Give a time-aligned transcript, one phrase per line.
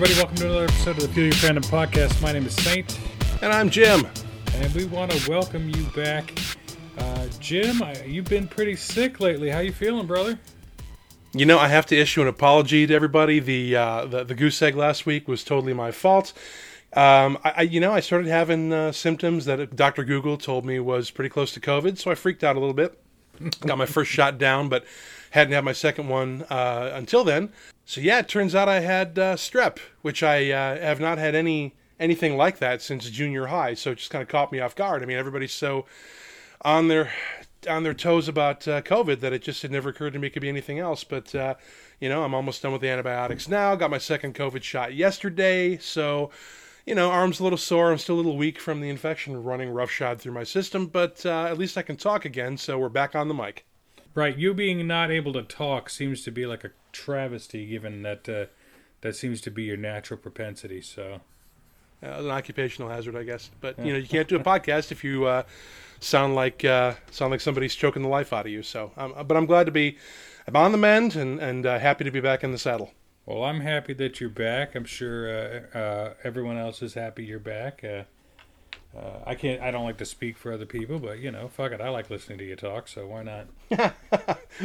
[0.00, 0.20] Everybody.
[0.20, 2.22] Welcome to another episode of the Fuel Your Fandom podcast.
[2.22, 2.96] My name is Saint,
[3.42, 4.06] And I'm Jim.
[4.54, 6.38] and we want to welcome you back.
[6.96, 9.50] Uh, Jim, I, you've been pretty sick lately.
[9.50, 10.38] How you feeling, brother?
[11.32, 13.40] You know, I have to issue an apology to everybody.
[13.40, 16.32] The uh, the, the goose egg last week was totally my fault.
[16.92, 20.04] Um, I, I, you know, I started having uh, symptoms that Dr.
[20.04, 22.96] Google told me was pretty close to COVID, so I freaked out a little bit.
[23.66, 24.84] Got my first shot down, but
[25.32, 27.52] hadn't had my second one uh, until then.
[27.88, 31.34] So yeah, it turns out I had uh, strep, which I uh, have not had
[31.34, 33.72] any anything like that since junior high.
[33.72, 35.02] So it just kind of caught me off guard.
[35.02, 35.86] I mean, everybody's so
[36.60, 37.10] on their
[37.66, 40.34] on their toes about uh, COVID that it just had never occurred to me it
[40.34, 41.02] could be anything else.
[41.02, 41.54] But uh,
[41.98, 43.74] you know, I'm almost done with the antibiotics now.
[43.74, 46.28] Got my second COVID shot yesterday, so
[46.84, 47.90] you know, arm's a little sore.
[47.90, 51.46] I'm still a little weak from the infection running roughshod through my system, but uh,
[51.46, 52.58] at least I can talk again.
[52.58, 53.64] So we're back on the mic.
[54.18, 58.28] Right, you being not able to talk seems to be like a travesty, given that
[58.28, 58.46] uh,
[59.02, 60.80] that seems to be your natural propensity.
[60.80, 61.20] So,
[62.02, 63.52] Uh, an occupational hazard, I guess.
[63.60, 65.44] But you know, you can't do a podcast if you uh,
[66.00, 68.64] sound like uh, sound like somebody's choking the life out of you.
[68.64, 69.96] So, um, but I'm glad to be.
[70.48, 72.90] I'm on the mend and and uh, happy to be back in the saddle.
[73.24, 74.74] well, I'm happy that you're back.
[74.74, 77.84] I'm sure uh, uh, everyone else is happy you're back.
[78.98, 79.60] Uh, I can't.
[79.60, 81.80] I don't like to speak for other people, but you know, fuck it.
[81.80, 83.46] I like listening to you talk, so why not?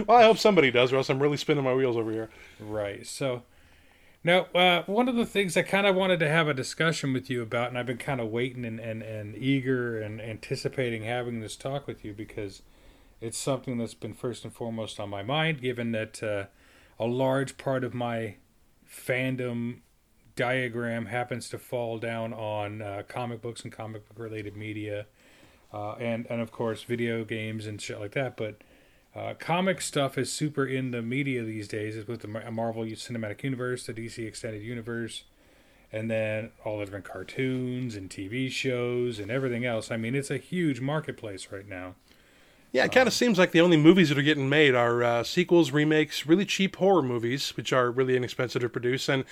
[0.08, 2.30] well, I hope somebody does, or else I'm really spinning my wheels over here.
[2.59, 3.06] Right.
[3.06, 3.44] So
[4.23, 7.30] now, uh, one of the things I kind of wanted to have a discussion with
[7.30, 11.42] you about, and I've been kind of waiting and, and, and eager and anticipating having
[11.42, 12.62] this talk with you because
[13.20, 16.45] it's something that's been first and foremost on my mind, given that uh,
[16.97, 18.36] a large part of my
[18.90, 19.80] fandom
[20.36, 25.06] diagram happens to fall down on uh, comic books and comic book related media.
[25.74, 28.38] Uh, and, and of course, video games and shit like that.
[28.38, 28.62] But
[29.16, 31.96] uh, comic stuff is super in the media these days.
[31.96, 35.24] Is with the Marvel Cinematic Universe, the DC Extended Universe,
[35.91, 39.91] and then all the different cartoons and TV shows and everything else.
[39.91, 41.96] I mean, it's a huge marketplace right now.
[42.73, 45.23] Yeah, it kind of seems like the only movies that are getting made are uh,
[45.23, 49.25] sequels, remakes, really cheap horror movies, which are really inexpensive to produce, and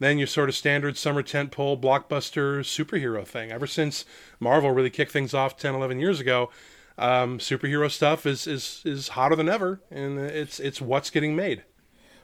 [0.00, 3.52] then your sort of standard summer tentpole blockbuster superhero thing.
[3.52, 4.04] Ever since
[4.40, 6.50] Marvel really kicked things off 10, 11 years ago,
[6.98, 11.62] um, superhero stuff is, is is hotter than ever, and it's it's what's getting made.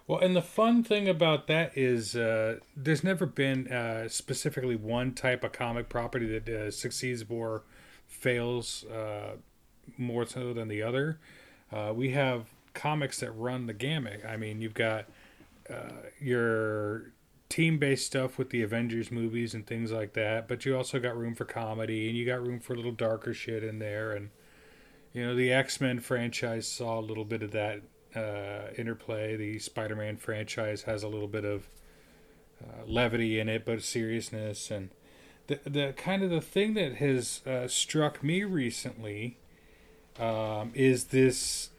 [0.08, 5.12] Well, and the fun thing about that is uh, there's never been uh, specifically one
[5.12, 7.62] type of comic property that uh, succeeds or
[8.08, 9.36] fails uh,
[9.96, 11.18] more so than the other.
[11.72, 14.22] Uh, we have comics that run the gamut.
[14.28, 15.06] I mean, you've got
[15.70, 17.12] uh, your
[17.48, 21.34] team-based stuff with the Avengers movies and things like that, but you also got room
[21.34, 24.12] for comedy and you got room for a little darker shit in there.
[24.12, 24.30] And
[25.12, 27.82] you know, the X-Men franchise saw a little bit of that
[28.16, 29.36] uh, interplay.
[29.36, 31.68] The Spider-Man franchise has a little bit of
[32.62, 34.90] uh, levity in it, but seriousness and
[35.46, 39.38] the the kind of the thing that has uh, struck me recently
[40.18, 41.70] um, is this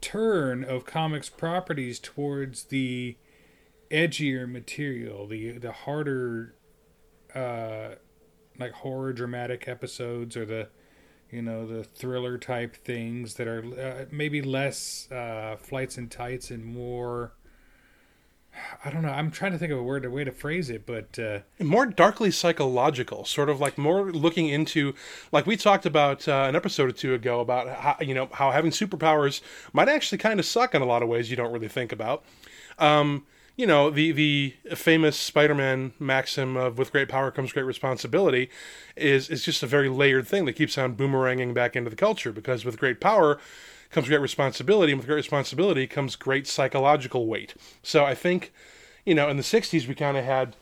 [0.00, 3.16] turn of comics properties towards the
[3.90, 6.54] edgier material, the the harder,
[7.34, 7.90] uh,
[8.58, 10.68] like horror dramatic episodes or the
[11.30, 16.50] you know the thriller type things that are uh, maybe less uh, flights and tights
[16.50, 17.32] and more.
[18.84, 19.10] I don't know.
[19.10, 21.86] I'm trying to think of a word, a way to phrase it, but uh, more
[21.86, 24.94] darkly psychological, sort of like more looking into,
[25.32, 28.50] like we talked about uh, an episode or two ago about how you know how
[28.50, 29.40] having superpowers
[29.72, 32.24] might actually kind of suck in a lot of ways you don't really think about.
[32.78, 33.26] Um,
[33.58, 38.50] you know the the famous Spider-Man maxim of "with great power comes great responsibility"
[38.96, 42.32] is is just a very layered thing that keeps on boomeranging back into the culture
[42.32, 43.38] because with great power
[43.90, 47.54] comes great responsibility, and with great responsibility comes great psychological weight.
[47.82, 48.52] So I think,
[49.04, 50.56] you know, in the '60s we kind of had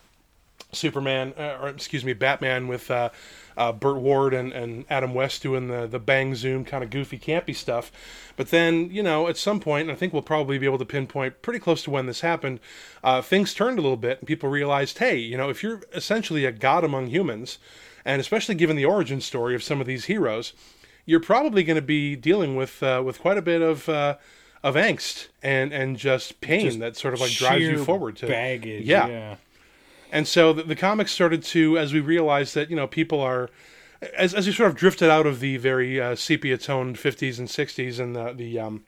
[0.72, 3.10] Superman, uh, or excuse me, Batman with uh,
[3.56, 7.18] uh, Burt Ward and, and Adam West doing the the bang zoom kind of goofy
[7.18, 7.90] campy stuff.
[8.36, 10.84] But then, you know, at some point, and I think we'll probably be able to
[10.84, 12.60] pinpoint pretty close to when this happened,
[13.02, 16.44] uh, things turned a little bit, and people realized, hey, you know, if you're essentially
[16.44, 17.58] a god among humans,
[18.04, 20.52] and especially given the origin story of some of these heroes,
[21.06, 24.16] you're probably going to be dealing with uh, with quite a bit of uh,
[24.62, 28.26] of angst and and just pain Just that sort of like drives you forward to
[28.26, 28.84] baggage.
[28.84, 29.06] Yeah.
[29.06, 29.36] yeah.
[30.12, 33.48] and so the, the comics started to, as we realized that you know people are,
[34.16, 37.48] as as we sort of drifted out of the very uh, sepia toned fifties and
[37.48, 38.84] sixties and the the um,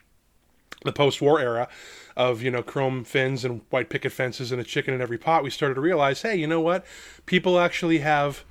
[0.83, 1.69] the post war era
[2.17, 5.43] of you know chrome fins and white picket fences and a chicken in every pot,
[5.43, 6.85] we started to realize, hey, you know what?
[7.25, 8.43] People actually have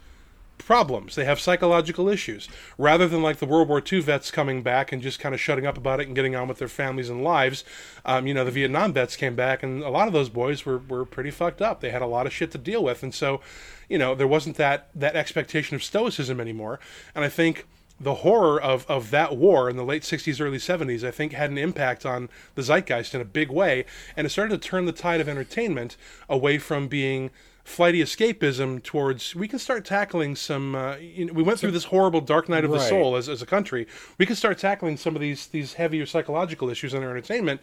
[0.59, 1.15] problems.
[1.15, 2.49] They have psychological issues.
[2.77, 5.67] Rather than like the World War II vets coming back and just kind of shutting
[5.67, 7.65] up about it and getting on with their families and lives,
[8.05, 10.79] um, you know, the Vietnam vets came back and a lot of those boys were,
[10.79, 11.81] were pretty fucked up.
[11.81, 13.03] They had a lot of shit to deal with.
[13.03, 13.41] And so,
[13.89, 16.81] you know, there wasn't that, that expectation of stoicism anymore.
[17.15, 17.67] And I think
[18.01, 21.51] the horror of, of that war in the late 60s, early 70s, I think had
[21.51, 23.85] an impact on the zeitgeist in a big way.
[24.17, 25.97] And it started to turn the tide of entertainment
[26.29, 27.31] away from being
[27.69, 31.85] flighty escapism towards we can start tackling some uh, you know, we went through this
[31.85, 32.89] horrible dark night of the Right.
[32.89, 33.87] soul as, as a country.
[34.17, 37.61] We can start tackling some of these these heavier psychological issues in our entertainment.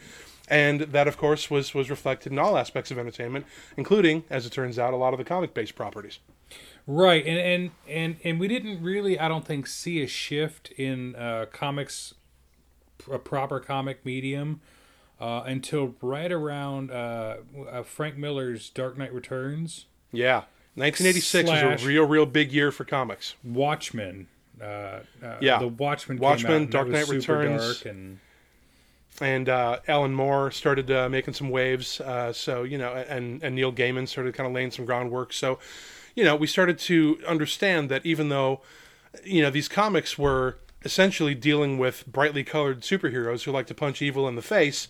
[0.48, 3.46] And that of course was was reflected in all aspects of entertainment
[3.78, 6.20] including as it turns out a lot of the comic based properties.
[6.88, 11.16] Right, and and and and we didn't really, I don't think, see a shift in
[11.16, 12.14] uh, comics,
[13.12, 14.62] a proper comic medium,
[15.20, 17.38] uh, until right around uh,
[17.72, 20.44] uh, Frank Miller's Dark Knight Returns, yeah
[20.76, 24.28] 1986 was a real real big year for comics Watchmen.
[24.62, 25.02] Uh, uh,
[25.42, 25.60] Yeah.
[25.60, 26.18] the Watchmen.
[26.18, 27.84] Watchmen, came out, Dark Knight Returns.
[27.86, 28.20] and
[29.22, 32.02] and uh, Alan Moore started uh, making some waves.
[32.02, 35.32] Uh, so you know, and and Neil Gaiman started kind of laying some groundwork.
[35.34, 35.60] So,
[36.16, 38.62] you know, we started to understand that even though,
[39.24, 44.02] you know, these comics were essentially dealing with brightly colored superheroes who like to punch
[44.02, 44.88] evil in the face,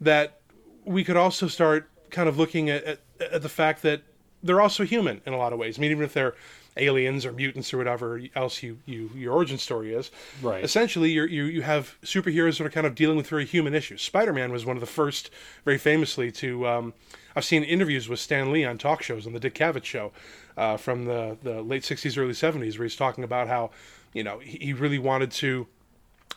[0.00, 0.40] that
[0.84, 3.00] we could also start kind of looking at, at,
[3.32, 4.02] at the fact that
[4.44, 5.78] they're also human in a lot of ways.
[5.78, 6.34] I mean, even if they're
[6.76, 10.10] aliens or mutants or whatever else you, you your origin story is,
[10.42, 10.62] Right.
[10.64, 14.02] essentially you're, you you have superheroes that are kind of dealing with very human issues.
[14.02, 15.30] Spider-Man was one of the first,
[15.64, 16.92] very famously, to um,
[17.36, 20.12] I've seen interviews with Stan Lee on talk shows on the Dick Cavett show
[20.56, 23.70] uh, from the the late '60s, early '70s, where he's talking about how
[24.12, 25.66] you know he, he really wanted to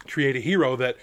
[0.07, 0.97] create a hero that.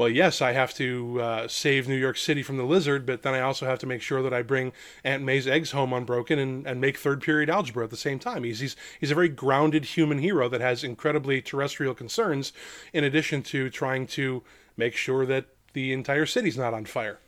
[0.00, 3.34] Well, yes, I have to uh, save New York City from the lizard, but then
[3.34, 4.72] I also have to make sure that I bring
[5.04, 8.44] Aunt May's eggs home unbroken and, and make third period algebra at the same time.
[8.44, 12.54] He's, he's he's a very grounded human hero that has incredibly terrestrial concerns,
[12.94, 14.42] in addition to trying to
[14.74, 15.44] make sure that
[15.74, 17.18] the entire city's not on fire.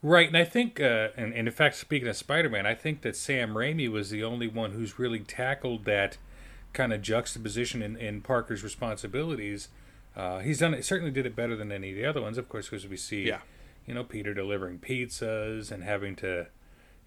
[0.00, 3.16] Right, and I think, uh, and, and in fact, speaking of Spider-Man, I think that
[3.16, 6.18] Sam Raimi was the only one who's really tackled that
[6.72, 9.66] kind of juxtaposition in, in Parker's responsibilities.
[10.16, 10.84] Uh, he's done it.
[10.84, 13.22] Certainly did it better than any of the other ones, of course, because we see,
[13.26, 13.40] Yeah.
[13.86, 16.46] you know, Peter delivering pizzas and having to,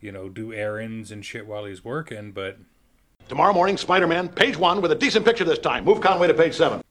[0.01, 2.31] you know, do errands and shit while he's working.
[2.31, 2.57] But
[3.27, 5.83] Tomorrow morning, Spider Man, page one, with a decent picture this time.
[5.85, 6.83] Move Conway to page seven.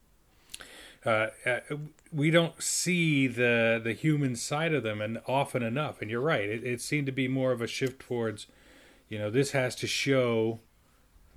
[1.06, 1.60] uh, uh,
[2.12, 6.00] we don't see the the human side of them and often enough.
[6.02, 8.46] And you're right; it, it seemed to be more of a shift towards,
[9.08, 10.58] you know, this has to show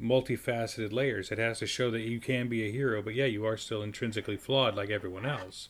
[0.02, 1.32] multifaceted layers.
[1.32, 3.82] It has to show that you can be a hero, but yeah, you are still
[3.82, 5.70] intrinsically flawed like everyone else.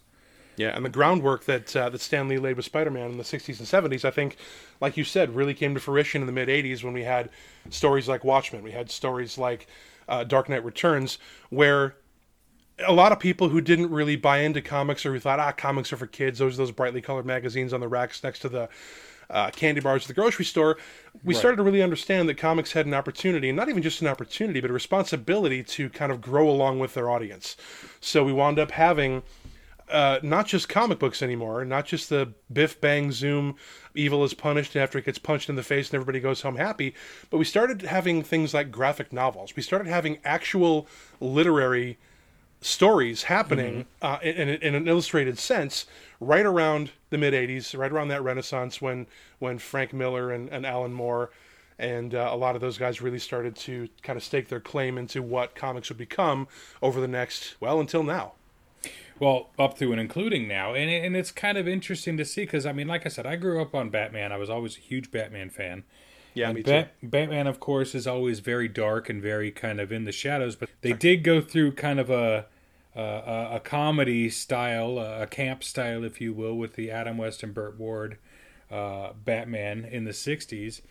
[0.58, 3.60] Yeah, and the groundwork that uh, that Stan Lee laid with Spider-Man in the '60s
[3.60, 4.38] and '70s, I think,
[4.82, 7.30] like you said, really came to fruition in the mid '80s when we had
[7.70, 9.68] stories like Watchmen, we had stories like
[10.10, 11.20] uh, Dark Knight Returns,
[11.50, 11.96] where
[12.86, 15.94] a lot of people who didn't really buy into comics or who thought, ah, comics
[15.94, 18.70] are for kids, those are those brightly colored magazines on the racks next to the
[19.30, 20.78] uh, candy bars at the grocery store,
[21.24, 24.08] we started to really understand that comics had an opportunity, and not even just an
[24.08, 27.58] opportunity, but a responsibility to kind of grow along with their audience.
[28.00, 29.24] So we wound up having
[29.90, 33.56] uh, not just comic books anymore, not just the biff bang zoom,
[33.96, 36.94] evil is punished after it gets punched in the face and everybody goes home happy,
[37.30, 39.56] but we started having things like graphic novels.
[39.56, 40.88] We started having actual
[41.20, 41.98] literary
[42.62, 45.86] stories happening uh, in, in, in an illustrated sense
[46.20, 49.08] right around the mid 80s, right around that renaissance when
[49.40, 51.30] when Frank Miller and, and Alan Moore
[51.80, 54.98] and uh, a lot of those guys really started to kind of stake their claim
[54.98, 56.48] into what comics would become
[56.82, 58.34] over the next, well, until now.
[59.20, 62.68] Well, up to and including now, and and it's kind of interesting to see because
[62.68, 64.32] I mean, like I said, I grew up on Batman.
[64.32, 65.84] I was always a huge Batman fan.
[66.38, 66.86] Yeah, me too.
[67.04, 70.56] Batman, of course, is always very dark and very kind of in the shadows.
[70.56, 72.46] But they did go through kind of a
[72.96, 77.54] a, a- comedy style, a camp style, if you will, with the Adam West and
[77.54, 78.18] Burt Ward
[78.72, 80.82] uh, Batman in the '60s,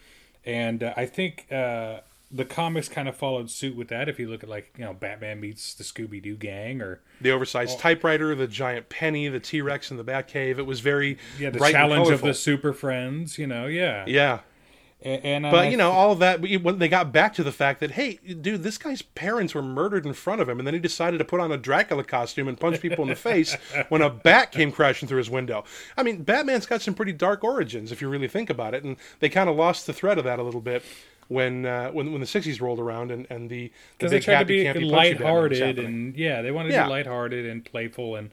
[0.45, 2.01] and uh, I think uh,
[2.31, 4.09] the comics kind of followed suit with that.
[4.09, 7.31] If you look at like you know Batman meets the Scooby Doo gang, or The
[7.31, 10.59] oversized typewriter, the giant penny, the T Rex in the Batcave.
[10.59, 13.39] It was very yeah, the challenge of the Super Friends.
[13.39, 14.41] You know, yeah, Yeah,
[15.03, 16.41] and, and but I you know all of that.
[16.41, 20.07] When they got back to the fact that hey, dude, this guy's parents were murdered
[20.07, 22.59] in front of him, and then he decided to put on a Dracula costume and
[22.59, 23.55] punch people in the face
[23.89, 25.65] when a bat came crashing through his window.
[25.97, 28.97] I mean, Batman's got some pretty dark origins if you really think about it, and
[29.21, 30.83] they kind of lost the thread of that a little bit.
[31.29, 34.25] When, uh, when when the '60s rolled around and, and the, the because they big
[34.67, 36.85] tried to be lighthearted and yeah, they wanted to Yeah.
[36.85, 38.31] be lighthearted and playful and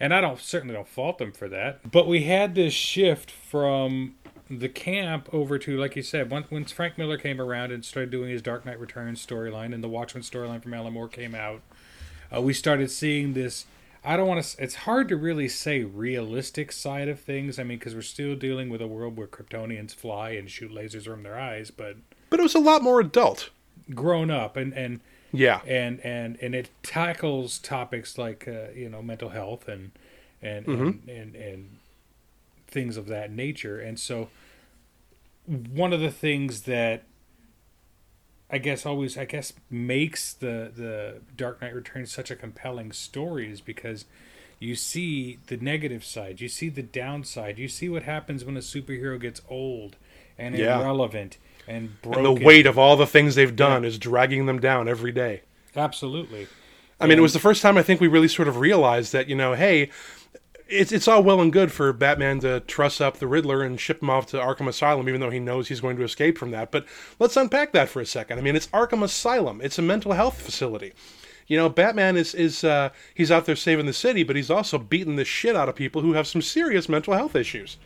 [0.00, 1.90] and I don't certainly don't fault them for that.
[1.90, 4.14] But we had this shift from
[4.50, 8.10] the camp over to like you said once once Frank Miller came around and started
[8.10, 11.60] doing his Dark Knight Returns storyline and the Watchmen storyline from Alan Moore came out,
[12.34, 13.66] uh, we started seeing this.
[14.04, 14.62] I don't want to.
[14.62, 17.58] It's hard to really say realistic side of things.
[17.58, 21.04] I mean, because we're still dealing with a world where Kryptonians fly and shoot lasers
[21.04, 21.96] from their eyes, but
[22.30, 23.50] But it was a lot more adult.
[23.94, 25.00] grown up and and
[25.32, 25.60] Yeah.
[25.66, 29.90] and and and it tackles topics like uh, you know mental health and
[30.40, 31.76] and, and and and
[32.68, 34.28] things of that nature and so
[35.46, 37.04] one of the things that
[38.50, 43.50] I guess always I guess makes the the Dark Knight Returns such a compelling story
[43.50, 44.04] is because
[44.58, 48.60] you see the negative side, you see the downside, you see what happens when a
[48.60, 49.96] superhero gets old
[50.36, 50.80] and Yeah.
[50.80, 52.26] irrelevant and broken.
[52.26, 55.42] And the weight of all the things they've done is dragging them down every day.
[55.76, 56.48] Absolutely.
[57.00, 59.28] I mean, it was the first time I think we really sort of realized that,
[59.28, 59.90] you know, hey,
[60.68, 64.02] it's it's all well and good for Batman to truss up the Riddler and ship
[64.02, 66.70] him off to Arkham Asylum, even though he knows he's going to escape from that.
[66.70, 66.86] But
[67.18, 68.38] let's unpack that for a second.
[68.38, 69.60] I mean, it's Arkham Asylum.
[69.62, 70.92] It's a mental health facility.
[71.46, 74.78] You know, Batman is is uh, he's out there saving the city, but he's also
[74.78, 77.78] beating the shit out of people who have some serious mental health issues.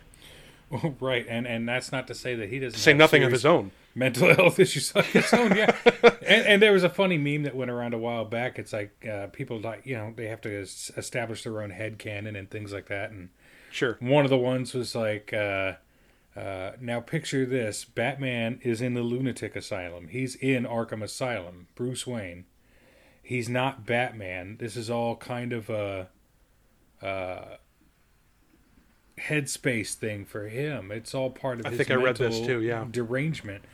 [1.01, 3.71] right, and and that's not to say that he doesn't Say nothing of his own.
[3.95, 5.57] Mental health issues of his own.
[5.57, 5.77] Yeah,
[6.27, 8.59] and, and there was a funny meme that went around a while back.
[8.59, 12.37] It's like uh, people like you know they have to establish their own head canon
[12.37, 13.11] and things like that.
[13.11, 13.31] And
[13.71, 13.97] Sure.
[14.01, 15.75] one of the ones was like, uh,
[16.37, 20.09] uh, now picture this: Batman is in the lunatic asylum.
[20.09, 21.69] He's in Arkham Asylum.
[21.75, 22.45] Bruce Wayne.
[23.23, 24.57] He's not Batman.
[24.59, 26.09] This is all kind of a.
[27.01, 27.57] Uh,
[29.19, 30.91] headspace thing for him.
[30.91, 32.85] It's all part of I his think I read this mental too, yeah.
[32.91, 33.65] derangement.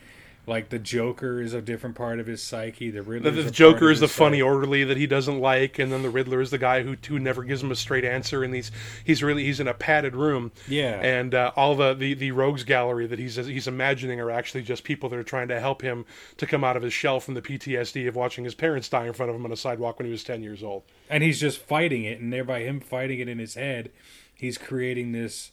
[0.48, 2.90] Like the Joker is a different part of his psyche.
[2.90, 3.30] The The, Riddler.
[3.30, 6.10] the is Joker is the his funny orderly that he doesn't like, and then the
[6.10, 8.70] Riddler is the guy who who never gives him a straight answer, and he's
[9.04, 10.50] he's really he's in a padded room.
[10.66, 11.00] Yeah.
[11.00, 14.82] and uh, all the, the the rogues gallery that he's he's imagining are actually just
[14.84, 16.06] people that are trying to help him
[16.38, 19.12] to come out of his shell from the PTSD of watching his parents die in
[19.12, 20.82] front of him on a sidewalk when he was ten years old.
[21.10, 23.90] and he's just fighting it, and thereby him fighting it in his head,
[24.34, 25.52] he's creating this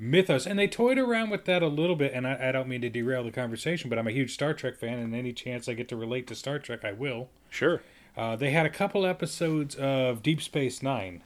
[0.00, 0.46] mythos.
[0.46, 2.12] And they toyed around with that a little bit.
[2.12, 4.76] And I, I don't mean to derail the conversation, but I'm a huge Star Trek
[4.76, 7.28] fan, and any chance I get to relate to Star Trek, I will.
[7.50, 7.82] Sure.
[8.16, 11.22] Uh, they had a couple episodes of Deep Space Nine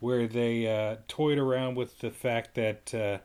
[0.00, 3.18] where they uh, toyed around with the fact that uh,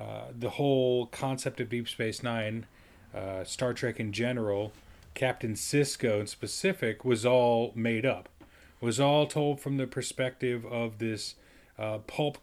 [0.00, 2.66] uh, the whole concept of Deep Space Nine,
[3.14, 4.72] uh, Star Trek in general,
[5.14, 8.28] Captain Sisko in specific, was all made up.
[8.80, 11.34] Was all told from the perspective of this
[11.78, 12.38] uh, pulp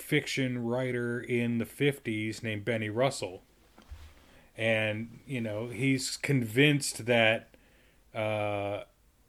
[0.00, 3.42] fiction writer in the 50s named Benny Russell.
[4.56, 7.48] And, you know, he's convinced that
[8.14, 8.82] uh,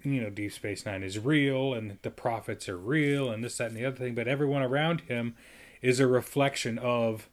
[0.04, 3.68] you know, Deep Space Nine is real and the prophets are real and this, that,
[3.68, 5.36] and the other thing, but everyone around him
[5.82, 7.30] is a reflection of,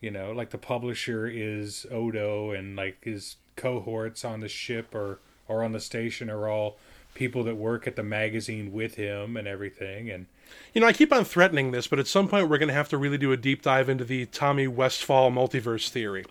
[0.00, 5.20] you know, like the publisher is Odo and like his cohorts on the ship or,
[5.48, 6.78] or on the station are all
[7.14, 10.10] people that work at the magazine with him and everything.
[10.10, 10.26] And
[10.72, 12.88] You know, I keep on threatening this, but at some point we're going to have
[12.88, 16.24] to really do a deep dive into the Tommy Westphall multiverse theory,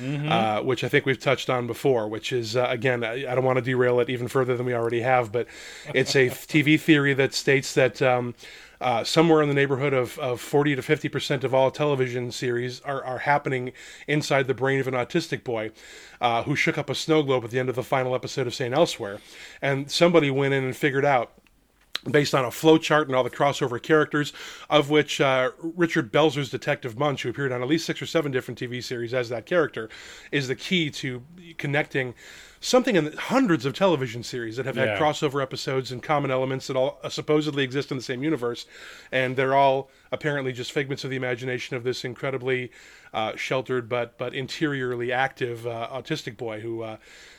[0.00, 2.06] uh, which I think we've touched on before.
[2.06, 4.74] Which is, uh, again, I, I don't want to derail it even further than we
[4.74, 5.48] already have, but
[5.94, 8.34] it's a TV theory that states that um,
[8.80, 12.80] uh, somewhere in the neighborhood of, of 40 to 50 percent of all television series
[12.82, 13.72] are, are happening
[14.06, 15.72] inside the brain of an autistic boy
[16.20, 18.54] uh, who shook up a snow globe at the end of the final episode of
[18.54, 18.72] St.
[18.72, 19.18] Elsewhere.
[19.60, 21.32] And somebody went in and figured out
[22.10, 24.32] based on a flowchart and all the crossover characters,
[24.68, 28.32] of which uh, Richard Belzer's Detective Munch, who appeared on at least six or seven
[28.32, 29.88] different TV series as that character,
[30.32, 31.22] is the key to
[31.58, 32.14] connecting
[32.60, 34.98] something in hundreds of television series that have had Yeah.
[34.98, 38.66] crossover episodes and common elements that all uh, supposedly exist in the same universe,
[39.12, 42.72] and they're all apparently just figments of the imagination of this incredibly
[43.14, 46.84] uh, sheltered but but interiorly active uh, autistic boy who.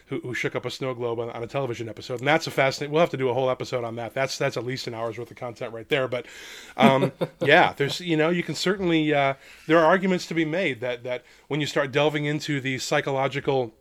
[0.09, 2.51] Who, who shook up a snow globe on, on a television episode, and that's a
[2.51, 2.91] fascinating.
[2.91, 4.13] We'll have to do a whole episode on that.
[4.13, 6.07] That's that's at least an hour's worth of content right there.
[6.07, 6.25] But
[6.77, 7.11] um,
[7.41, 9.35] yeah, there's you know you can certainly uh,
[9.67, 13.73] there are arguments to be made that that when you start delving into the psychological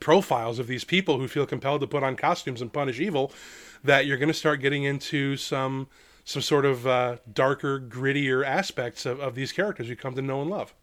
[0.00, 3.32] profiles of these people who feel compelled to put on costumes and punish evil,
[3.82, 5.88] that you're going to start getting into some
[6.24, 10.40] some sort of uh, darker, grittier aspects of, of these characters you come to know
[10.40, 10.74] and love.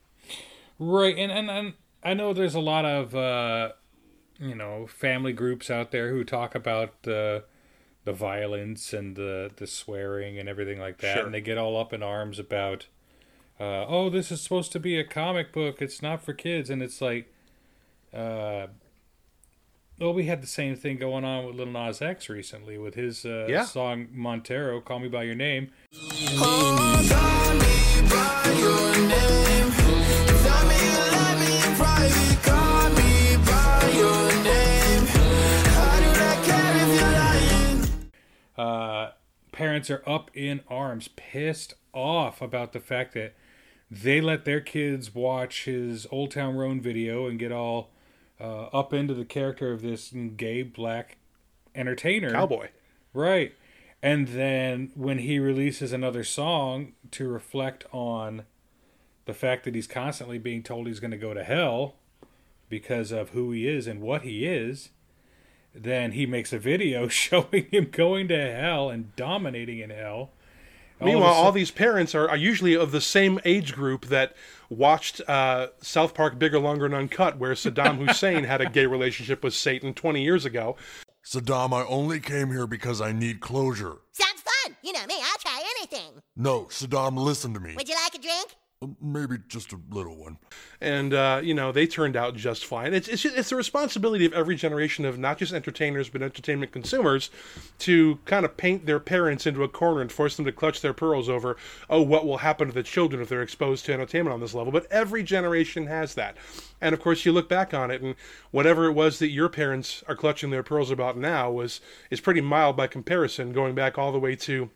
[0.80, 1.74] Right, and and, and
[2.04, 3.72] I know there's a lot of uh,
[4.42, 7.44] you know family groups out there who talk about the
[8.04, 11.26] the violence and the the swearing and everything like that, Sure.
[11.26, 12.88] and they get all up in arms about,
[13.60, 15.82] uh, oh, this is supposed to be a comic book.
[15.82, 17.32] It's not for kids, and it's like,
[18.12, 18.68] uh,
[20.00, 23.24] well, we had the same thing going on with Lil Nas X recently with his
[23.24, 23.66] uh, Yeah.
[23.66, 25.70] song Montero, "Call Me by Your Name."
[39.62, 43.36] Parents are up in arms, pissed off about the fact that
[43.92, 47.92] they let their kids watch his Old Town Road video and get all
[48.40, 51.18] uh, up into the character of this gay black
[51.76, 52.32] entertainer.
[52.32, 52.70] Cowboy.
[53.14, 53.54] Right.
[54.02, 58.46] And then when he releases another song to reflect on
[59.26, 61.98] the fact that he's constantly being told he's going to go to hell
[62.68, 64.90] because of who he is and what he is,
[65.74, 70.32] then he makes a video showing him going to hell and dominating in hell.
[71.04, 74.36] Meanwhile, all, all these parents are, are, usually of the same age group that
[74.70, 79.44] watched uh, South Park Bigger, Longer, and Uncut, where Saddam Hussein had a gay relationship
[79.44, 80.76] with Satan 20 years ago.
[81.26, 83.98] Saddam, I only came here because I need closure.
[84.12, 84.76] Sounds fun.
[84.84, 86.22] You know me, I'll try anything.
[86.36, 87.76] No, Saddam, listen to me.
[87.76, 88.56] Would you like a drink?
[89.00, 90.40] Maybe just a little one.
[90.80, 92.96] And uh, you know they turned out just fine.
[92.96, 97.30] It's it's it's the responsibility of every generation of not just entertainers but entertainment consumers
[97.78, 100.94] to kind of paint their parents into a corner and force them to clutch their
[100.94, 101.58] pearls over
[101.92, 104.72] oh what will happen to the children if they're exposed to entertainment on this level.
[104.72, 106.36] But every generation has that.
[106.82, 108.16] And of course you look back on it and
[108.50, 112.42] whatever it was that your parents are clutching their pearls about now was is pretty
[112.42, 114.72] mild by comparison, going back all the way to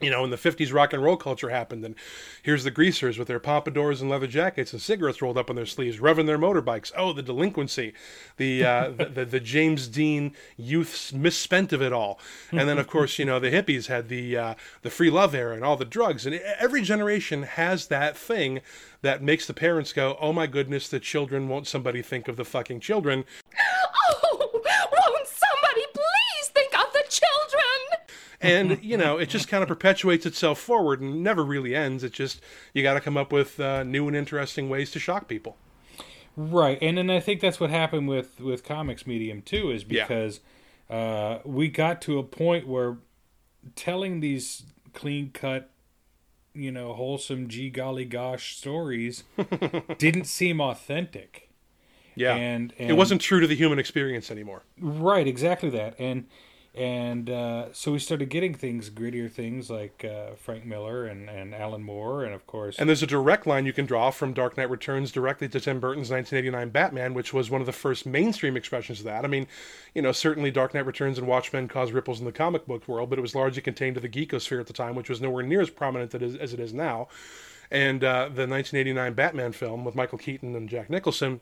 [0.00, 1.84] you know, in the 50s, rock and roll culture happened.
[1.84, 1.94] And
[2.42, 5.66] here's the greasers with their pompadours and leather jackets and cigarettes rolled up on their
[5.66, 6.92] sleeves, revving their motorbikes.
[6.96, 7.94] Oh, the delinquency,
[8.36, 12.18] the, uh, the, the, the, James Dean youth misspent of it all.
[12.50, 15.54] And then, of course, you know, the hippies had the, uh, the free love era
[15.54, 16.26] and all the drugs.
[16.26, 18.60] And every generation has that thing
[19.02, 22.44] that makes the parents go, oh my goodness, the children, won't somebody think of the
[22.44, 23.24] fucking children?
[28.44, 32.04] and you know it just kind of perpetuates itself forward and never really ends.
[32.04, 32.40] It just
[32.72, 35.56] you got to come up with uh, new and interesting ways to shock people.
[36.36, 40.40] Right, and then I think that's what happened with with comics medium too, is because
[40.90, 40.96] yeah.
[40.96, 42.96] uh, we got to a point where
[43.76, 45.70] telling these clean cut,
[46.52, 49.22] you know, wholesome, gee golly gosh stories
[49.98, 51.50] didn't seem authentic.
[52.16, 54.62] Yeah, and, and, it wasn't true to the human experience anymore.
[54.80, 56.26] Right, exactly that, and
[56.74, 61.54] and uh, so we started getting things grittier things like uh, Frank Miller and, and
[61.54, 64.56] Alan Moore and of course and there's a direct line you can draw from Dark
[64.56, 68.56] Knight Returns directly to Tim Burton's 1989 Batman which was one of the first mainstream
[68.56, 69.24] expressions of that.
[69.24, 69.46] I mean
[69.94, 73.08] you know certainly Dark Knight Returns and Watchmen caused ripples in the comic book world
[73.08, 75.60] but it was largely contained to the geekosphere at the time which was nowhere near
[75.60, 77.08] as prominent as it is now.
[77.70, 81.40] And uh, the 1989 Batman film with Michael Keaton and Jack Nicholson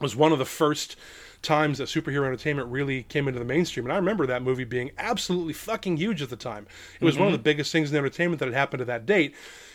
[0.00, 0.96] was one of the first
[1.44, 3.86] times that superhero entertainment really came into the mainstream.
[3.86, 6.66] And I remember that movie being absolutely fucking huge at the time.
[7.00, 7.24] It was mm-hmm.
[7.24, 7.44] one of the mm-hmm.
[7.44, 9.34] biggest things in entertainment that had happened to that date.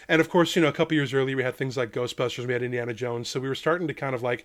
[0.09, 2.53] And of course, you know, a couple years earlier, we had things like Ghostbusters, we
[2.53, 3.29] had Indiana Jones.
[3.29, 4.43] So we were starting to kind of like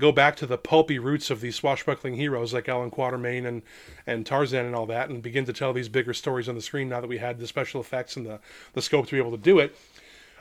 [0.00, 3.62] go back to the pulpy roots of these swashbuckling heroes like Alan Quatermain and,
[4.06, 6.88] and Tarzan and all that, and begin to tell these bigger stories on the screen
[6.88, 8.40] now that we had the special effects and the,
[8.72, 9.76] the scope to be able to do it.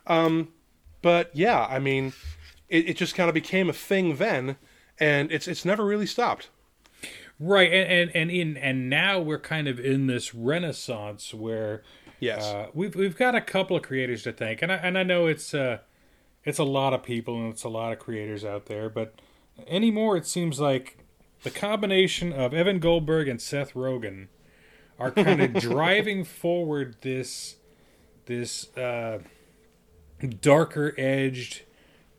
[0.08, 0.50] Um,
[1.04, 2.14] but yeah, I mean,
[2.68, 4.58] it, it just kind of became a thing then
[5.04, 6.50] and it's it's never really stopped.
[7.40, 11.84] Right, and and and in and now we're kind of in this renaissance where
[12.20, 15.04] yes, uh, we've we've got a couple of creators to thank, and I and I
[15.04, 15.80] know it's uh
[16.46, 19.16] it's a lot of people and it's a lot of creators out there, but
[19.68, 20.98] anymore it seems like
[21.44, 24.28] the combination of Evan Goldberg and Seth Rogen
[24.98, 27.58] are kind of driving forward this
[28.26, 29.20] this uh,
[30.40, 31.64] darker edged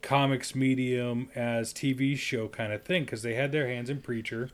[0.05, 4.51] comics medium as TV show kind of thing because they had their hands in Preacher.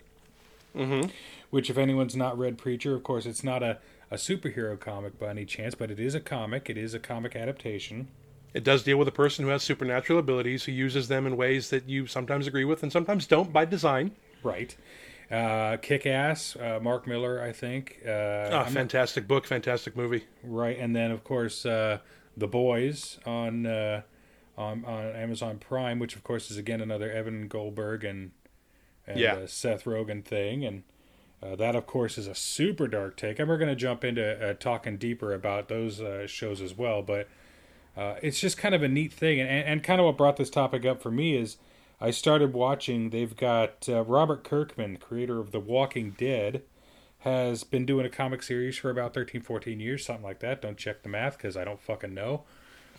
[0.74, 1.10] Mm-hmm.
[1.50, 3.78] Which, if anyone's not read Preacher, of course, it's not a,
[4.10, 6.70] a superhero comic by any chance, but it is a comic.
[6.70, 8.06] It is a comic adaptation.
[8.54, 11.70] It does deal with a person who has supernatural abilities, who uses them in ways
[11.70, 14.12] that you sometimes agree with and sometimes don't by design.
[14.44, 14.76] Right.
[15.30, 17.98] Uh, Kick Ass, uh, Mark Millar, I think.
[18.04, 20.24] Uh, oh, fantastic book, fantastic movie.
[20.44, 20.78] Right.
[20.78, 21.98] And then, of course, uh,
[22.36, 23.66] The Boys on
[24.56, 28.32] on, on Amazon Prime, which of course is again another Evan Goldberg and,
[29.06, 29.34] and yeah.
[29.34, 30.82] uh, Seth Rogen thing, and
[31.42, 33.38] uh, that of course is a super dark take.
[33.38, 37.02] And we're going to jump into uh, talking deeper about those uh, shows as well,
[37.02, 37.28] but
[37.96, 40.50] uh, it's just kind of a neat thing, and, and kind of what brought this
[40.50, 41.56] topic up for me is
[42.00, 43.10] I started watching.
[43.10, 46.62] They've got uh, Robert Kirkman, creator of The Walking Dead.
[47.24, 50.62] Has been doing a comic series for about 13, 14 years, something like that.
[50.62, 52.44] Don't check the math because I don't fucking know.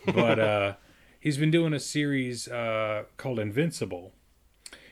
[0.06, 0.38] But
[1.22, 4.12] he's been doing a series uh, called Invincible,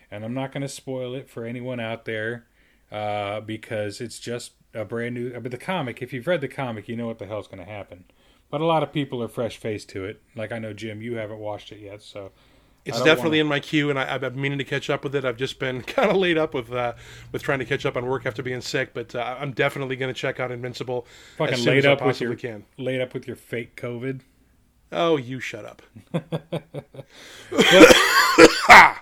[0.10, 2.46] and I'm not going to spoil it for anyone out there
[2.92, 5.38] uh, because it's just a brand new.
[5.40, 7.70] But the comic, if you've read the comic, you know what the hell's going to
[7.70, 8.06] happen.
[8.50, 10.22] But a lot of people are fresh faced to it.
[10.36, 12.32] Like I know Jim, you haven't watched it yet, so
[12.86, 15.14] It's definitely wanna- in my queue, and I, I've been meaning to catch up with
[15.14, 15.24] it.
[15.26, 16.94] I've just been kind of laid up with uh,
[17.32, 20.12] with trying to catch up on work after being sick, but uh, I'm definitely going
[20.12, 21.06] to check out Invincible
[21.38, 22.66] fucking laid up with your can.
[22.78, 24.22] laid up with your fake COVID.
[24.92, 25.82] Oh, you shut up.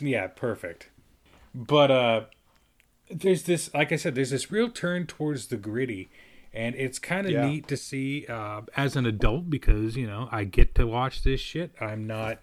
[0.00, 0.88] Yeah, perfect.
[1.54, 2.20] But uh
[3.10, 6.10] there's this like I said, there's this real turn towards the gritty.
[6.52, 7.46] And it's kind of Yeah.
[7.46, 11.40] neat to see uh, as an adult because you know I get to watch this
[11.40, 11.70] shit.
[11.80, 12.38] I'm not,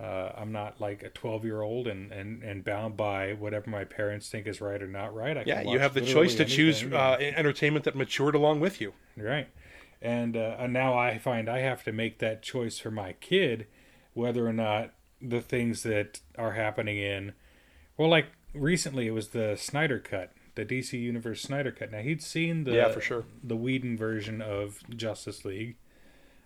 [0.00, 3.84] uh, I'm not like a 12 year old and, and, and bound by whatever my
[3.84, 5.36] parents think is right or not right.
[5.36, 8.92] I Yeah, you have the choice to choose uh, entertainment that matured along with you.
[9.16, 9.48] Right.
[10.00, 13.66] And, uh, now I find I have to make that choice for my kid,
[14.14, 17.32] whether or not the things that are happening in,
[17.96, 21.90] well, like recently it was the Snyder Cut, the DC Universe Snyder Cut.
[21.90, 23.24] Now he'd seen the Yeah, for sure.
[23.42, 25.76] the Whedon version of Justice League,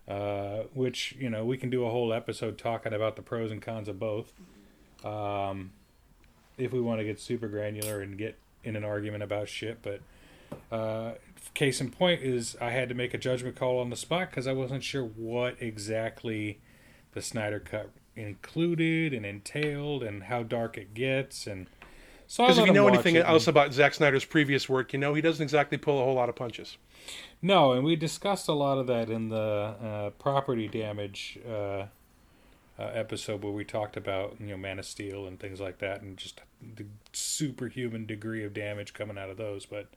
[0.09, 3.61] uh, which you know we can do a whole episode talking about the pros and
[3.61, 4.33] cons of both.
[5.05, 5.73] Um,
[6.59, 10.01] if we want to get super granular and get in an argument about shit, but
[10.71, 11.13] uh,
[11.55, 14.47] case in point is I had to make a judgment call on the spot because
[14.47, 16.61] I wasn't sure what exactly
[17.13, 21.67] the Snyder Cut included and entailed and how dark it gets and
[22.27, 24.99] so I Because if you know anything and- else about Zack Snyder's previous work, you
[24.99, 26.79] know he doesn't exactly pull a whole lot of punches.
[27.43, 31.87] No, and we discussed a lot of that in the uh, property damage uh, uh,
[32.79, 36.17] episode where we talked about you know Man of Steel and things like that, and
[36.17, 39.67] just the superhuman degree of damage coming out of those.
[39.67, 39.89] But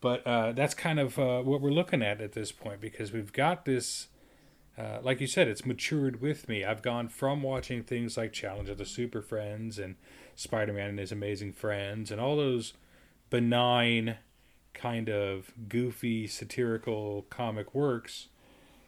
[0.00, 3.32] but uh, that's kind of uh, what we're looking at at this point because we've
[3.32, 4.08] got this.
[4.76, 6.64] Uh, like you said, it's matured with me.
[6.64, 9.96] I've gone from watching things like Challenge of the Super Friends and
[10.36, 12.74] Spider Man and His Amazing Friends and all those
[13.28, 14.18] benign,
[14.74, 18.28] kind of goofy, satirical comic works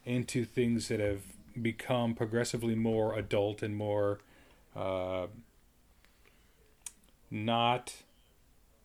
[0.05, 1.23] into things that have
[1.61, 4.20] become progressively more adult and more
[4.77, 5.27] uh,
[7.31, 7.94] not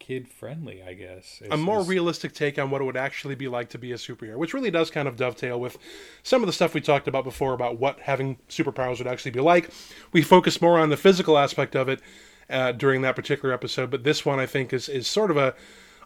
[0.06, 1.42] kid friendly, I guess.
[1.50, 3.96] a more it's- realistic take on what it would actually be like to be a
[3.96, 5.78] superhero, which really does kind of dovetail with
[6.22, 9.40] some of the stuff we talked about before about what having superpowers would actually be
[9.40, 9.70] like.
[10.12, 12.02] We focus more on the physical aspect of it
[12.50, 15.56] uh, during that particular episode, but this one I think is is sort of a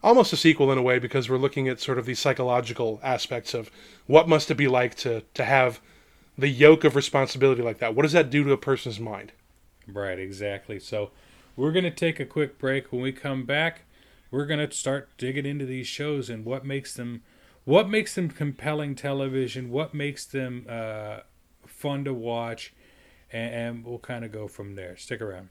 [0.02, 3.54] almost a sequel in a way because we're looking at sort of the psychological aspects
[3.54, 3.70] of
[4.08, 5.82] what must it be like to to have
[6.38, 7.94] the yoke of responsibility like that.
[7.94, 9.34] What does that do to a person's mind?
[9.86, 10.80] Right, exactly.
[10.80, 11.12] So
[11.58, 12.94] we're going to take a quick break.
[12.94, 13.82] When we come back,
[14.32, 17.22] we're going to start digging into these shows and what makes them
[17.66, 21.20] what makes them compelling television, what makes them uh,
[21.68, 22.74] fun to watch,
[23.32, 24.98] and, and we'll kind of go from there.
[24.98, 25.50] Stick around.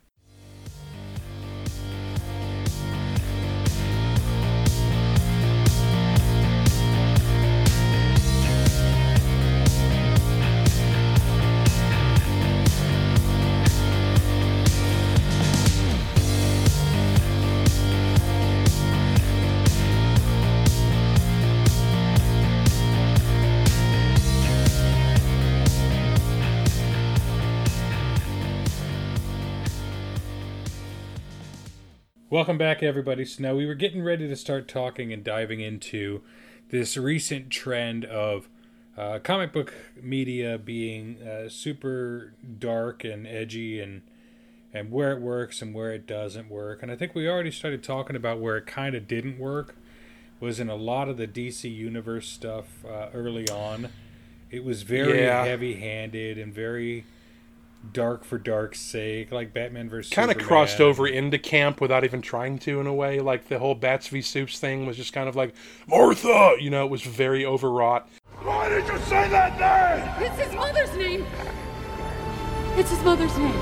[32.39, 33.25] Welcome back, everybody.
[33.25, 36.23] So now we were getting ready to start talking and diving into
[36.71, 38.49] this recent trend of
[38.97, 44.03] uh, comic book media being uh, super dark and edgy, and
[44.73, 46.81] and where it works and where it doesn't work.
[46.81, 49.75] And I think we already started talking about where it kind of didn't work
[50.39, 53.89] was in a lot of the DC Universe stuff uh, early on.
[54.49, 55.45] It was very Yeah.
[55.45, 57.05] heavy-handed and very
[57.93, 62.21] dark for dark's sake, like Batman versus kind of crossed over into camp without even
[62.23, 63.21] trying to in a way.
[63.21, 65.55] Like the whole bats v soups thing was just kind of like
[65.87, 66.57] martha!
[66.61, 68.09] You know it was very overwrought.
[68.43, 70.27] Why did you say that name?
[70.27, 71.27] It's his mother's name.
[72.77, 73.61] It's his mother's name.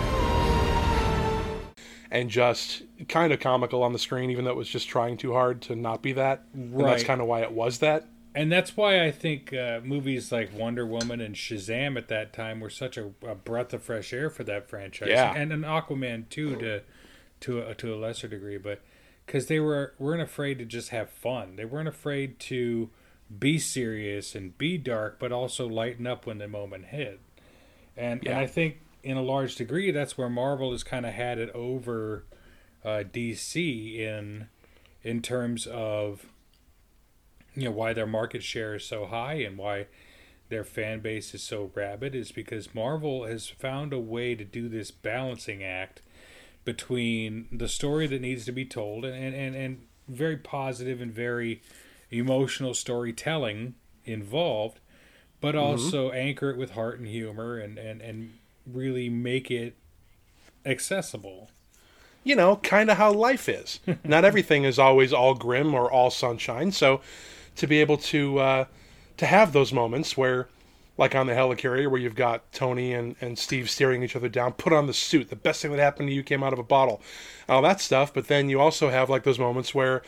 [2.10, 5.32] and just kind of comical on the screen even though it was just trying too
[5.32, 6.44] hard to not be that.
[6.54, 10.30] And that's kind of why it was that and that's why I think uh, movies
[10.30, 14.12] like Wonder Woman and Shazam at that time were such a, a breath of fresh
[14.12, 15.34] air for that franchise, Yeah.
[15.34, 16.82] and an Aquaman too, to
[17.40, 18.80] to a, to a lesser degree, but
[19.26, 22.90] because they were weren't afraid to just have fun, they weren't afraid to
[23.38, 27.20] be serious and be dark, but also lighten up when the moment hit,
[27.96, 31.38] and and I think in a large degree that's where Marvel has kind of had
[31.38, 32.24] it over
[32.84, 34.48] uh, DC in
[35.02, 36.26] in terms of
[37.56, 39.86] you know why their market share is so high and why
[40.48, 44.68] their fan base is so rabid is because Marvel has found a way to do
[44.68, 46.02] this balancing act
[46.64, 51.62] between the story that needs to be told and, and, and very positive and very
[52.10, 54.78] emotional storytelling involved,
[55.40, 55.64] but mm-hmm.
[55.64, 58.34] also anchor it with heart and humor and, and, and
[58.70, 59.76] really make it
[60.64, 61.50] accessible.
[62.22, 63.78] you know, kind of how life is.
[64.04, 66.72] Not everything is always all grim or all sunshine.
[66.72, 67.00] So
[67.56, 68.64] to be able to uh,
[69.16, 70.48] to have those moments where,
[70.96, 74.52] like on the helicarrier, where you've got Tony and, and Steve staring each other down,
[74.52, 75.30] put on the suit.
[75.30, 77.00] The best thing that happened to you came out of a bottle,
[77.48, 78.12] all that stuff.
[78.14, 80.02] But then you also have like those moments where.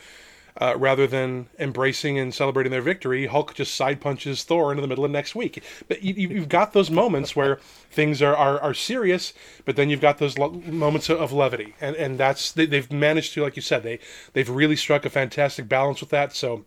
[0.59, 4.89] Uh, rather than embracing and celebrating their victory, Hulk just side punches Thor into the
[4.89, 5.63] middle of next week.
[5.87, 7.59] But you, you've got those moments where
[7.89, 9.31] things are, are, are serious,
[9.63, 13.33] but then you've got those lo- moments of, levity, and and that's they, they've managed
[13.35, 13.99] to, like you said, they
[14.33, 16.35] they've really struck a fantastic balance with that.
[16.35, 16.65] So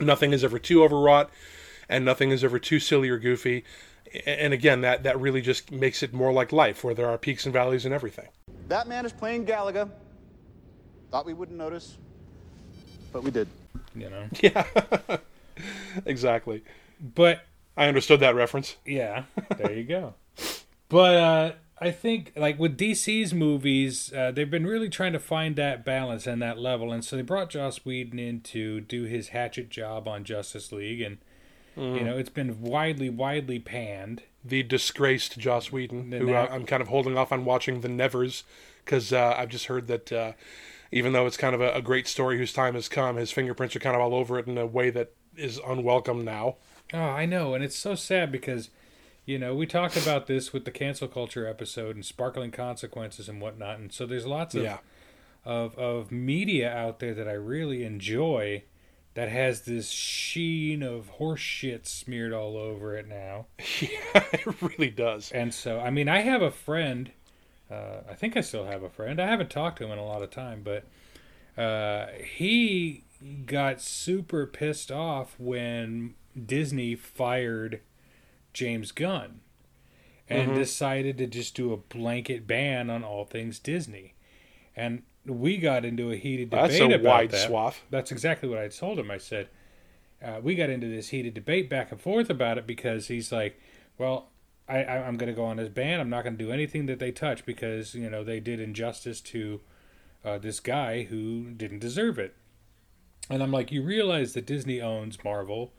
[0.00, 1.30] nothing is ever too overwrought,
[1.88, 3.64] and nothing is ever too silly or goofy.
[4.26, 7.44] And again, that that really just makes it more like life, where there are peaks
[7.46, 8.28] and valleys and everything.
[8.68, 9.90] That man is playing Galaga.
[11.10, 11.96] Thought we wouldn't notice,
[13.12, 13.48] but we did.
[13.94, 14.64] You know, Yeah.
[16.06, 16.64] Exactly.
[17.14, 17.44] but
[17.76, 18.76] I understood that reference.
[18.84, 19.24] Yeah,
[19.56, 20.14] there you go.
[20.88, 25.56] But uh, I think, like with DC's movies, uh, they've been really trying to find
[25.56, 29.28] that balance and that level, and so they brought Joss Whedon in to do his
[29.28, 31.18] hatchet job on Justice League, and
[31.76, 34.22] you know it's been widely, widely panned.
[34.44, 37.80] The disgraced Joss Whedon, The who now- uh, I'm kind of holding off on watching
[37.80, 38.44] The Nevers,
[38.84, 40.32] because uh, I've just heard that uh,
[40.92, 43.74] even though it's kind of a, a great story whose time has come, his fingerprints
[43.74, 46.54] are kind of all over it in a way that is unwelcome now.
[46.92, 48.70] Oh, I know, and it's so sad because,
[49.26, 53.40] you know, we talked about this with the cancel culture episode and sparkling consequences and
[53.40, 54.78] whatnot, and so there's lots of Yeah.
[55.44, 58.64] of of media out there that I really enjoy
[59.14, 63.46] that has this sheen of horse shit smeared all over it now.
[63.80, 65.30] Yeah, it really does.
[65.32, 67.10] And so, I mean, I have a friend.
[67.70, 69.20] Uh, I think I still have a friend.
[69.20, 70.84] I haven't talked to him in a lot of time, but
[71.60, 73.04] uh, he
[73.46, 76.14] got super pissed off when
[76.46, 77.80] Disney fired
[78.54, 79.40] James Gunn
[80.28, 84.14] and decided to just do a blanket ban on all things Disney.
[84.74, 87.46] And we got into a heated debate That's a about wide that.
[87.46, 87.82] swath.
[87.90, 89.10] That's exactly what I told him.
[89.10, 89.48] I said,
[90.24, 93.60] uh, we got into this heated debate back and forth about it because he's like,
[93.98, 94.30] well,
[94.68, 96.00] I, I, I'm going to go on this ban.
[96.00, 99.20] I'm not going to do anything that they touch because, you know, they did injustice
[99.22, 99.60] to
[100.24, 102.34] uh, this guy who didn't deserve it.
[103.28, 105.72] And I'm like, you realize that Disney owns Marvel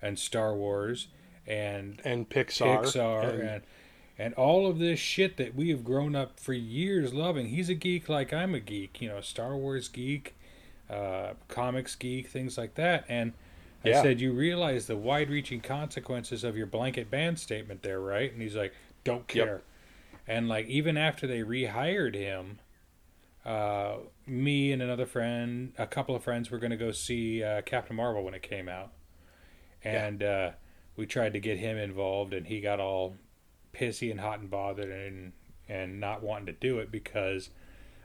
[0.00, 1.08] and Star Wars
[1.46, 2.82] and And Pixar.
[2.82, 3.62] Pixar and- and
[4.18, 7.48] and all of this shit that we have grown up for years loving.
[7.48, 10.36] He's a geek like I'm a geek, you know, Star Wars geek,
[10.88, 13.04] uh, comics geek, things like that.
[13.08, 13.32] And
[13.82, 14.02] I Yeah.
[14.02, 18.30] said, you realize the wide-reaching consequences of your blanket ban statement there, right?
[18.30, 19.46] And he's like, don't Yep.
[19.46, 19.62] care.
[20.28, 22.60] And like even after they rehired him,
[23.44, 27.62] uh, me and another friend, a couple of friends, were going to go see uh,
[27.62, 28.92] Captain Marvel when it came out,
[29.82, 30.50] and uh,
[30.96, 33.16] we tried to get him involved, and he got all
[33.72, 35.32] pissy and hot and bothered and
[35.68, 37.50] and not wanting to do it because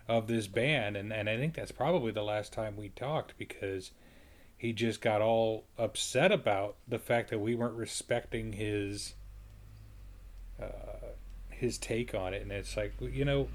[0.07, 3.91] of this ban, and and I think that's probably the last time we talked because
[4.57, 9.13] he just got all upset about the fact that we weren't respecting his
[10.61, 11.11] uh,
[11.49, 13.49] his take on it, and it's like you know,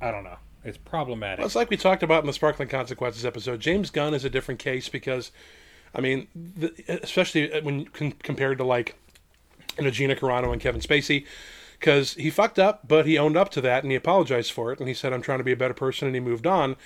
[0.00, 1.38] I don't know, it's problematic.
[1.38, 3.60] Well, it's like we talked about in the Sparkling Consequences episode.
[3.60, 5.30] James Gunn is a different case because,
[5.94, 6.72] I mean, the,
[7.02, 8.94] especially when con- compared to like,
[9.78, 11.24] you know, Gina Carano and Kevin Spacey,
[11.78, 14.78] because he fucked up, but he owned up to that and he apologized for it
[14.80, 16.76] and he said, "I'm trying to be a better person," and he moved on.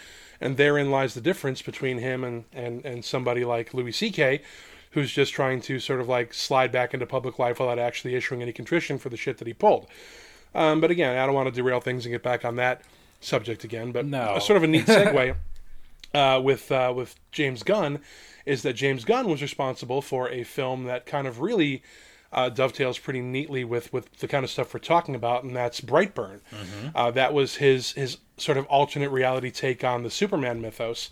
[0.41, 4.43] And therein lies the difference between him and and and somebody like Louis C.K.
[4.91, 8.43] Who's just trying to sort of like slide back into public life without actually issuing
[8.43, 9.87] any contrition for the shit that he pulled.
[10.55, 12.83] Um, but again, I don't want to derail things and get back on that
[13.21, 13.91] subject again.
[13.93, 14.39] But No.
[14.39, 15.35] sort of a neat segue
[16.15, 18.01] uh, with uh, with James Gunn
[18.47, 21.83] is that James Gunn was responsible for a film that kind of really
[22.33, 25.81] uh, dovetails pretty neatly with, with the kind of stuff we're talking about, and that's
[25.81, 26.41] Brightburn.
[26.95, 31.11] Uh, that was his his sort of alternate reality take on the Superman mythos.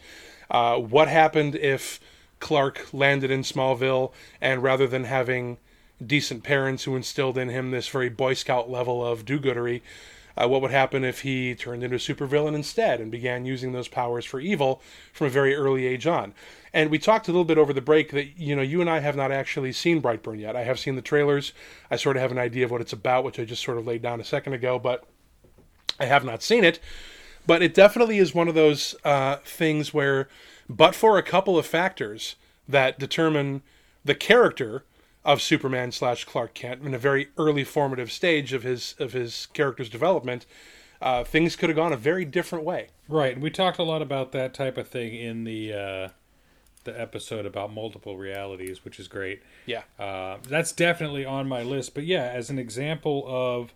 [0.50, 2.00] Uh, what happened if
[2.40, 5.58] Clark landed in Smallville and rather than having
[6.04, 9.82] decent parents who instilled in him this very Boy Scout level of do-goodery,
[10.40, 13.88] uh, what would happen if he turned into a supervillain instead and began using those
[13.88, 14.80] powers for evil
[15.12, 16.34] from a very early age on?
[16.72, 19.00] And we talked a little bit over the break that you know you and I
[19.00, 20.56] have not actually seen Brightburn yet.
[20.56, 21.52] I have seen the trailers.
[21.90, 23.86] I sort of have an idea of what it's about, which I just sort of
[23.86, 25.04] laid down a second ago, but
[25.98, 26.80] I have not seen it.
[27.46, 30.28] But it definitely is one of those uh, things where,
[30.68, 32.36] but for a couple of factors
[32.68, 33.62] that determine
[34.04, 34.84] the character
[35.24, 39.46] of Superman slash Clark Kent in a very early formative stage of his of his
[39.52, 40.46] character's development,
[41.02, 42.88] uh, things could have gone a very different way.
[43.08, 46.08] Right, and we talked a lot about that type of thing in the uh,
[46.84, 49.42] the episode about multiple realities, which is great.
[49.66, 49.82] Yeah.
[49.98, 51.94] Uh, that's definitely on my list.
[51.94, 53.74] But yeah, as an example of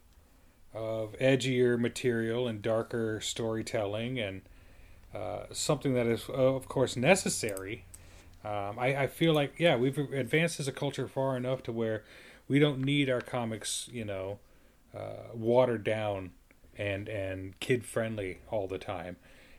[0.73, 4.43] of edgier material and darker storytelling, and
[5.15, 7.85] uh, something that is, of course, necessary.
[8.45, 12.05] Um, I, I feel like, yeah, we've advanced as a culture far enough to where
[12.47, 14.39] we don't need our comics, you know,
[14.95, 16.33] uh, watered down
[16.77, 19.17] and and kid friendly all the time.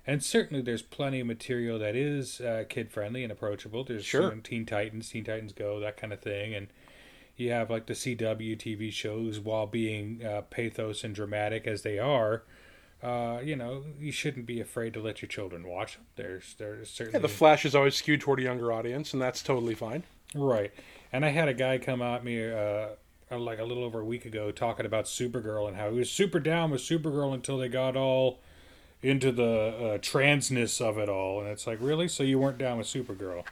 [0.07, 3.83] And certainly, there's plenty of material that is uh, kid friendly and approachable.
[3.83, 4.29] There's Sure.
[4.29, 6.67] you know, Teen Titans, Teen Titans Go, that kind of thing, and
[7.35, 11.97] you have like the CW TV shows, while being uh, pathos and dramatic as they
[11.97, 12.43] are.
[13.05, 16.05] Uh, you know, you shouldn't be afraid to let your children watch them.
[16.15, 19.43] There's, there's Yeah, certainly the Flash is always skewed toward a younger audience, and that's
[19.43, 20.03] totally fine.
[20.33, 20.73] Right.
[21.13, 22.87] And I had a guy come at me uh,
[23.29, 26.39] like a little over a week ago talking about Supergirl and how he was super
[26.39, 28.39] down with Supergirl until they got all
[29.03, 31.41] into the uh, transness of it all.
[31.41, 32.07] And it's like, really?
[32.07, 33.43] So you weren't down with Supergirl?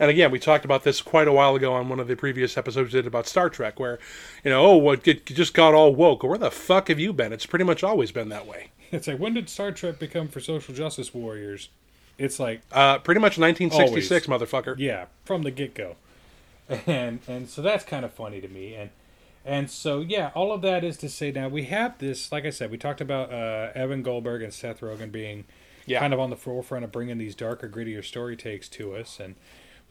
[0.00, 2.56] And again, we talked about this quite a while ago on one of the previous
[2.56, 3.98] episodes we did about Star Trek, where,
[4.42, 6.22] you know, oh, what it just got all woke.
[6.24, 7.32] Where the fuck have you been?
[7.32, 8.70] It's pretty much always been that way.
[8.90, 11.68] It's like, when did Star Trek become for social justice warriors?
[12.18, 14.74] It's like, Uh, pretty much 1966, motherfucker.
[14.78, 15.96] Yeah, from the get go,
[16.86, 18.90] and and so that's kind of funny to me, and
[19.44, 22.30] and so yeah, all of that is to say now we have this.
[22.30, 25.44] Like I said, we talked about uh, Evan Goldberg and Seth Rogen being
[25.86, 26.00] Yeah.
[26.00, 29.34] kind of on the forefront of bringing these darker, grittier story takes to us, and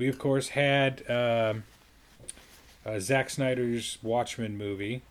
[0.02, 1.64] we of course had um,
[2.86, 5.04] uh, Zack Snyder's Watchmen movie,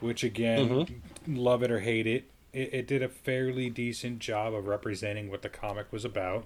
[0.00, 0.86] which again,
[1.26, 1.36] Mm-hmm.
[1.36, 5.42] love it or hate it, it, it did a fairly decent job of representing what
[5.42, 6.44] the comic was about.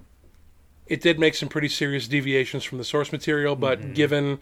[0.87, 4.39] It did make some pretty serious deviations from the source material, but given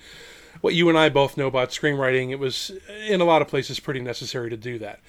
[0.61, 2.71] what you and I both know about screenwriting, it was
[3.07, 4.99] in a lot of places pretty necessary to do that.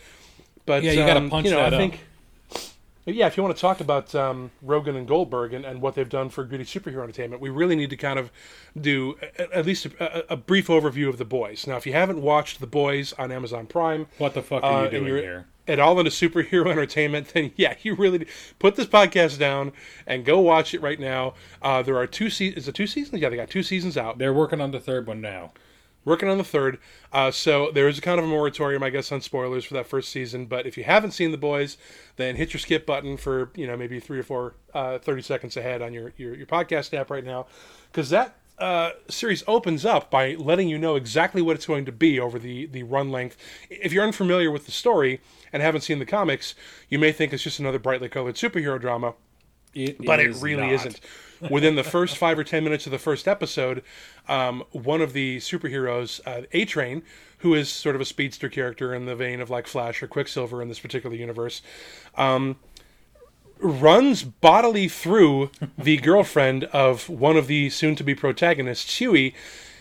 [0.66, 1.80] But Yeah, you um, punch you know, that I up.
[1.80, 2.00] think,
[3.14, 6.08] yeah, if you want to talk about um, Rogen and Goldberg and, and what they've
[6.08, 8.32] done for gritty superhero entertainment, we really need to kind of
[8.80, 11.66] do a- at least a, a brief overview of The Boys.
[11.66, 14.72] Now, if you haven't watched The Boys on Amazon Prime, What the fuck uh, are
[14.78, 15.46] you and doing you're here?
[15.68, 19.72] At all into superhero entertainment, then yeah, you really need- put this podcast down
[20.06, 21.34] and go watch it right now.
[21.62, 22.64] Uh, there are two seasons.
[22.64, 23.20] Is it two seasons?
[23.22, 24.18] Yeah, they got two seasons out.
[24.18, 25.52] They're working on the third one now.
[26.06, 26.78] Working on the third.
[27.12, 29.86] Uh, so there is a kind of a moratorium, I guess, on spoilers for that
[29.88, 30.46] first season.
[30.46, 31.76] But if you haven't seen The Boys,
[32.16, 35.56] then hit your skip button for you know maybe three or four, uh, 30 seconds
[35.58, 37.46] ahead on your your, your podcast app right now,
[37.92, 41.92] because that uh, series opens up by letting you know exactly what it's going to
[41.92, 43.36] be over the the run length.
[43.68, 45.20] If you're unfamiliar with the story
[45.52, 46.54] and haven't seen the comics,
[46.88, 49.14] you may think it's just another brightly colored superhero drama
[49.74, 50.72] It but it really not.
[50.72, 51.00] isn't.
[51.50, 53.82] Within the first five or ten minutes of the first episode,
[54.28, 57.02] um, one of the superheroes, uh, A Train,
[57.38, 60.62] who is sort of a speedster character in the vein of like Flash or Quicksilver
[60.62, 61.62] in this particular universe,
[62.16, 62.56] um,
[63.58, 69.34] runs bodily through the girlfriend of one of the soon-to-be protagonists, Huey.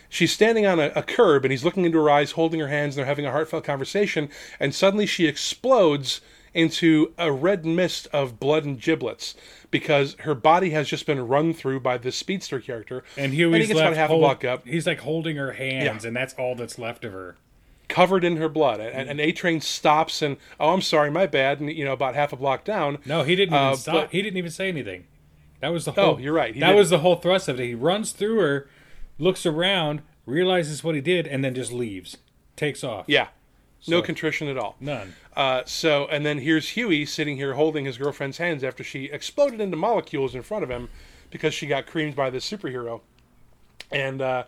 [0.09, 2.95] She's standing on a, a curb, and he's looking into her eyes, holding her hands,
[2.95, 4.29] and they're having a heartfelt conversation.
[4.59, 6.21] And suddenly, she explodes
[6.55, 9.35] into a red mist of blood and giblets
[9.71, 13.03] because her body has just been run through by this speedster character.
[13.17, 15.51] And he Huey's gets left about half hold- a block up, He's like holding her
[15.53, 16.07] hands, Yeah.
[16.07, 17.35] and that's all that's left of her.
[17.87, 18.79] covered in her blood.
[18.79, 21.59] And, and A Train stops and, oh, I'm sorry, my bad.
[21.59, 22.97] And you know, about half a block down.
[23.05, 23.93] No, he didn't even Uh, stop.
[23.93, 25.03] but- he didn't even say anything.
[25.59, 26.15] That was the whole.
[26.15, 26.53] Oh, you're right.
[26.53, 26.77] He that didn't.
[26.79, 27.65] was the whole thrust of it.
[27.65, 28.67] He runs through her,
[29.19, 32.17] looks around, realizes what he did, and then just leaves,
[32.55, 33.05] takes off.
[33.07, 33.27] Yeah,
[33.87, 34.75] no contrition at all.
[34.79, 35.13] none.
[35.35, 39.59] Uh, so, and then here's Huey sitting here holding his girlfriend's hands after she exploded
[39.59, 40.89] into molecules in front of him
[41.29, 43.01] because she got creamed by this superhero,
[43.91, 44.43] and uh,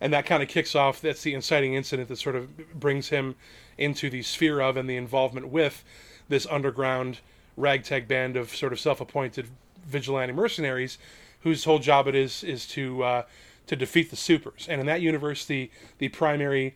[0.00, 1.00] and that kind of kicks off.
[1.00, 3.36] That's the inciting incident that sort of brings him
[3.76, 5.84] into the sphere of and the involvement with
[6.28, 7.20] this underground
[7.56, 9.46] ragtag band of sort of self-appointed
[9.86, 10.98] vigilante mercenaries,
[11.40, 13.22] whose whole job it is is to uh,
[13.66, 14.66] to defeat the supers.
[14.68, 16.74] And in that universe, the the primary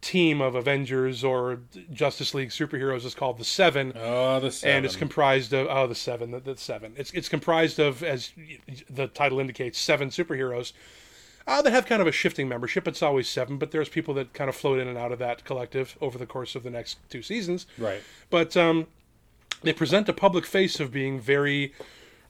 [0.00, 1.60] team of Avengers or
[1.92, 4.76] Justice League superheroes is called the Seven, Oh, the seven.
[4.76, 6.92] and it's comprised of oh the Seven, the, the Seven.
[6.96, 8.32] It's it's comprised of as
[8.88, 10.72] the title indicates, seven superheroes.
[11.46, 12.86] Uh, that have kind of a shifting membership.
[12.86, 15.44] It's always seven, but there's people that kind of float in and out of that
[15.46, 17.64] collective over the course of the next two seasons.
[17.78, 18.02] right.
[18.28, 18.86] But um,
[19.62, 21.72] they present a public face of being very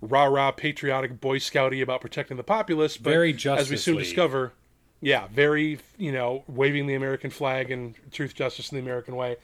[0.00, 2.96] rah rah patriotic Boy Scouty about protecting the populace.
[2.96, 4.04] But Very as we soon League.
[4.04, 4.52] discover,
[5.00, 9.36] yeah, very you know waving the American flag and truth, justice, and the American way.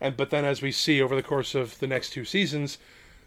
[0.00, 2.78] And but then as we see over the course of the next two seasons,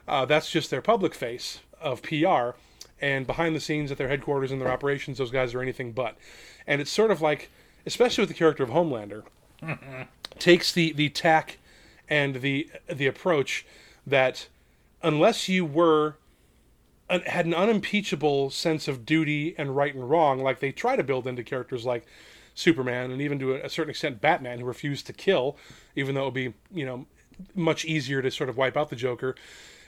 [0.07, 2.51] uh, that's just their public face of PR.
[2.99, 6.17] And behind the scenes at their headquarters and their operations, those guys are anything but.
[6.65, 7.51] And it's sort of like,
[7.85, 9.23] especially with the character of Homelander,
[10.39, 11.57] takes the the tack
[12.09, 13.65] and the the approach
[14.05, 14.47] that
[15.03, 16.15] unless you were
[17.09, 21.03] un, had an unimpeachable sense of duty and right and wrong, like they try to
[21.03, 22.05] build into characters like
[22.55, 25.57] Superman and even to a, a certain extent Batman, who refused to kill,
[25.95, 27.05] even though it would be you know
[27.55, 29.35] much easier to sort of wipe out the Joker.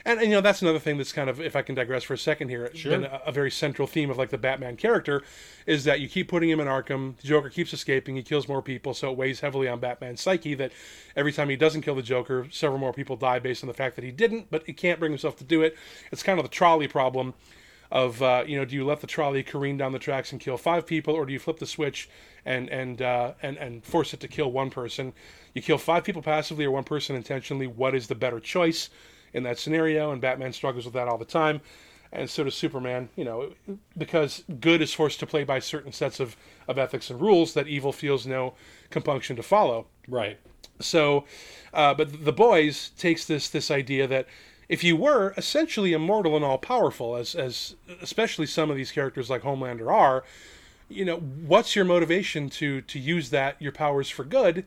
[0.09, 2.15] And, and you know that's another thing that's kind of if I can digress for
[2.15, 2.93] a second here, Sure.
[2.93, 5.21] been a, a very central theme of like the Batman character
[5.67, 8.63] is that you keep putting him in Arkham, the Joker keeps escaping, he kills more
[8.63, 10.71] people, so it weighs heavily on Batman's psyche that
[11.15, 13.95] every time he doesn't kill the Joker, several more people die based on the fact
[13.97, 15.77] that he didn't, but he can't bring himself to do it.
[16.11, 17.35] It's kind of the trolley problem
[17.91, 20.57] of uh, you know do you let the trolley careen down the tracks and kill
[20.57, 22.09] five people or do you flip the switch
[22.45, 25.13] and and uh, and and force it to kill one person
[25.53, 28.89] you kill five people passively or one person intentionally what is the better choice
[29.33, 31.61] in that scenario and batman struggles with that all the time
[32.11, 33.51] and so does superman you know
[33.97, 36.35] because good is forced to play by certain sets of,
[36.67, 38.53] of ethics and rules that evil feels no
[38.89, 40.39] compunction to follow Right.
[40.79, 41.25] so,
[41.73, 44.25] uh, but the boys takes this this idea that
[44.67, 49.29] if you were essentially immortal and all powerful, as as especially some of these characters
[49.29, 50.23] like Homelander are,
[50.89, 54.65] you know, what's your motivation to to use that your powers for good,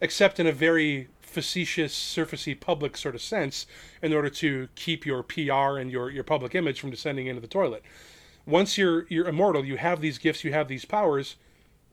[0.00, 1.08] except in a very
[1.38, 3.64] facetious, surfacey, public sort of sense,
[4.02, 7.46] in order to keep your PR and your your public image from descending into the
[7.46, 7.84] toilet.
[8.44, 11.36] Once you're you're immortal, you have these gifts, you have these powers.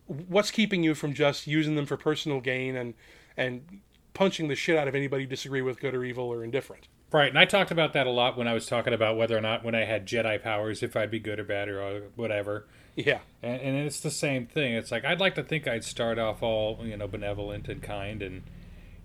[0.07, 2.95] What's keeping you from just using them for personal gain and
[3.37, 3.81] and
[4.15, 6.87] punching the shit out of anybody you disagree with, good or evil or indifferent?
[7.11, 9.41] Right, and I talked about that a lot when I was talking about whether or
[9.41, 12.65] not when I had Jedi powers, if I'd be good or bad or uh, whatever.
[12.95, 13.19] Yeah.
[13.43, 14.73] And, and it's the same thing.
[14.73, 18.23] It's like I'd like to think I'd start off all you know benevolent and kind
[18.23, 18.41] and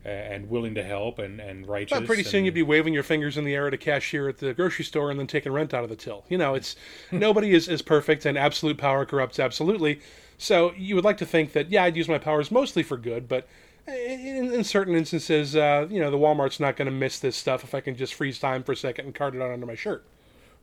[0.05, 1.99] and willing to help and and righteous.
[1.99, 4.29] But pretty soon and- you'd be waving your fingers in the air at a cashier
[4.29, 6.25] at the grocery store and then taking rent out of the till.
[6.29, 6.77] You know, it's
[7.13, 10.01] nobody is, is perfect and absolute power corrupts absolutely.
[10.39, 13.29] So you would like to think that yeah, I'd use my powers mostly for good,
[13.29, 13.47] but
[13.87, 17.65] in, in certain instances, uh, you know, the Walmart's not going to miss this stuff
[17.65, 19.75] if I can just freeze time for a second and cart it out under my
[19.75, 20.05] shirt.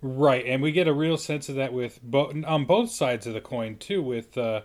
[0.02, 3.34] Right, and we get a real sense of that with bo- on both sides of
[3.34, 4.62] the coin too, with uh,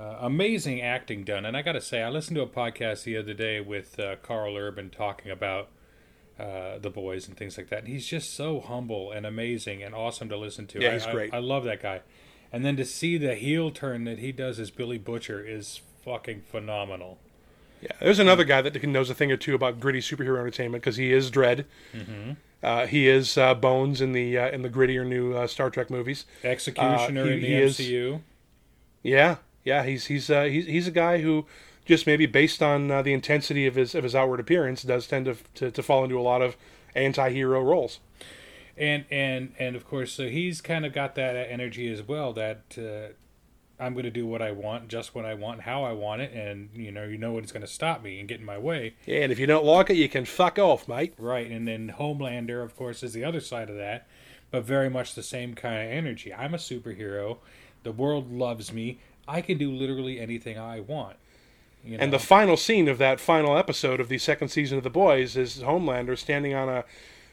[0.00, 1.44] uh, amazing acting done.
[1.44, 4.16] And I got to say, I listened to a podcast the other day with uh,
[4.22, 5.68] Karl Urban talking about
[6.38, 7.80] uh, the boys and things like that.
[7.80, 10.80] And he's just so humble and amazing and awesome to listen to.
[10.80, 11.34] Yeah, I- he's I, great.
[11.34, 12.00] I love that guy.
[12.52, 16.42] And then to see the heel turn that he does as Billy Butcher is fucking
[16.50, 17.18] phenomenal.
[17.80, 20.96] Yeah, there's another guy that knows a thing or two about gritty superhero entertainment because
[20.96, 21.64] he is Dread.
[21.94, 22.32] Mm-hmm.
[22.62, 25.88] Uh, he is uh, Bones in the uh, in the grittier new uh, Star Trek
[25.90, 26.26] movies.
[26.44, 28.20] Executioner he- in the he is- MCU.
[29.02, 31.46] Yeah, yeah, he's he's uh, he's he's a guy who
[31.84, 35.26] just maybe based on uh, the intensity of his of his outward appearance does tend
[35.26, 36.56] to to, to fall into a lot of
[36.94, 38.00] anti-hero roles.
[38.76, 42.62] and and and of course so he's kind of got that energy as well that
[42.78, 43.12] uh,
[43.82, 46.32] i'm going to do what i want just what i want how i want it
[46.32, 48.94] and you know you know what's going to stop me and get in my way
[49.06, 51.14] Yeah, and if you don't like it, you can fuck off, mate.
[51.18, 54.06] right and then homelander of course is the other side of that
[54.50, 57.38] but very much the same kind of energy i'm a superhero
[57.82, 58.98] the world loves me
[59.30, 61.16] i can do literally anything i want
[61.84, 62.04] you know?
[62.04, 65.36] And the final scene of that final episode of the second season of The Boys
[65.36, 66.84] is Homelander standing on a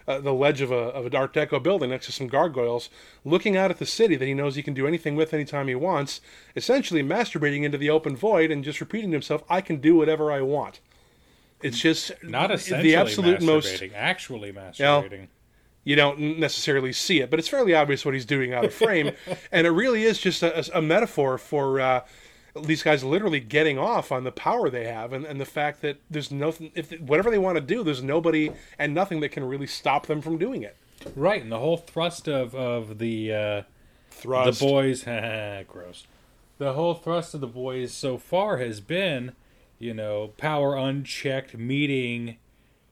[0.07, 2.89] uh, the ledge of a of a Art Deco building next to some gargoyles,
[3.25, 5.75] looking out at the city that he knows he can do anything with anytime he
[5.75, 6.21] wants,
[6.55, 10.31] essentially masturbating into the open void and just repeating to himself, "I can do whatever
[10.31, 10.79] I want."
[11.61, 13.81] It's just not the essentially absolute most.
[13.81, 15.27] masturbating, actually masturbating You
[15.95, 19.11] don't necessarily see it, but it's fairly obvious what he's doing out of frame,
[19.51, 22.01] and it really is just a, a metaphor for uh,
[22.63, 25.97] these guys literally getting off on the power they have, and, and the fact that
[26.09, 26.71] there's nothing.
[26.75, 30.21] If whatever they want to do, there's nobody and nothing that can really stop them
[30.21, 30.75] from doing it.
[31.15, 33.61] right and the whole thrust of of the uh
[34.09, 34.59] Thrust.
[34.59, 35.03] the boys
[35.67, 36.07] gross
[36.57, 39.33] the whole thrust of the boys so far has been
[39.77, 42.37] you know power unchecked meeting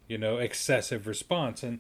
[0.07, 1.79] you know excessive response and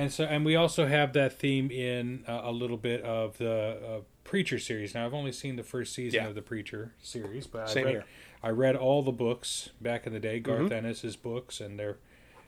[0.00, 3.78] and so and we also have that theme in uh, a little bit of the
[3.86, 6.28] uh, preacher series now i've only seen the first season Yeah.
[6.28, 8.04] of the preacher series but Same I read, here.
[8.42, 11.98] i read all the books back in the day garth ennis's books and they're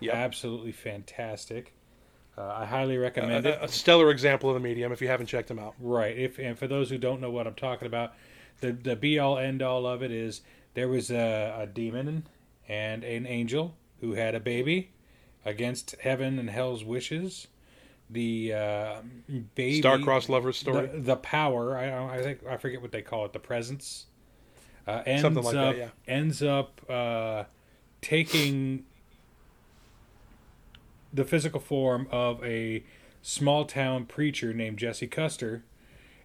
[0.01, 0.15] Yep.
[0.15, 1.75] absolutely fantastic
[2.37, 5.49] uh, i highly recommend it a stellar example of the medium if you haven't checked
[5.49, 5.75] them out.
[5.79, 6.17] Right.
[6.17, 8.15] If and for those who don't know what I'm talking about,
[8.61, 10.41] the the be all end all of it is
[10.75, 12.27] there was a, a demon
[12.69, 14.91] and an angel who had a baby
[15.45, 17.49] against heaven and hell's wishes.
[18.11, 18.95] The uh,
[19.55, 20.87] baby Star-crossed lovers story.
[20.87, 21.77] The, the power.
[21.77, 23.33] I I think I forget what they call it.
[23.33, 24.07] The presence.
[24.87, 25.89] Uh, ends Something like that, up yeah.
[26.09, 27.45] ends up uh,
[28.01, 28.85] taking
[31.13, 32.83] the physical form of a
[33.23, 35.63] small town preacher named Jesse Custer,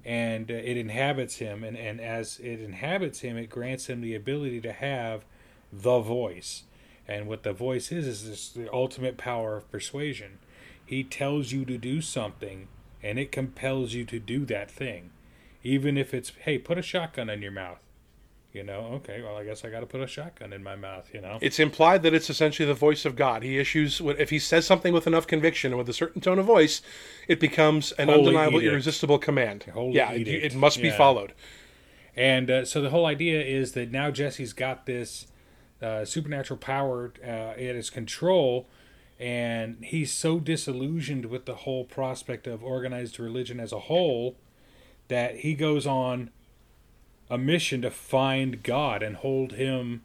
[0.04, 1.64] and uh, it inhabits him.
[1.64, 5.24] And, and as it inhabits him, it grants him the ability to have
[5.72, 6.64] the voice.
[7.08, 10.40] And what the voice is, is this, the ultimate power of persuasion.
[10.86, 12.68] He tells you to do something,
[13.02, 15.12] and it compels you to do that thing.
[15.64, 17.80] Even if it's, hey, put a shotgun in your mouth.
[18.54, 21.10] You know, okay, well, I guess I got to put a shotgun in my mouth.
[21.14, 23.44] You know, It's implied that it's essentially the voice of God.
[23.44, 26.46] He issues if he says something with enough conviction and with a certain tone of
[26.46, 26.82] voice,
[27.28, 28.72] it becomes an Holy undeniable, edict.
[28.72, 29.66] irresistible command.
[29.74, 30.98] Holy yeah, it, it must be Yeah.
[30.98, 31.34] followed.
[32.16, 35.28] And uh, so the whole idea is that now Jesse's got this
[35.82, 38.68] uh, supernatural power uh, at his control,
[39.20, 44.36] and he's so disillusioned with the whole prospect of organized religion as a whole
[45.08, 46.30] that he goes on
[47.30, 50.02] a mission to find God and hold him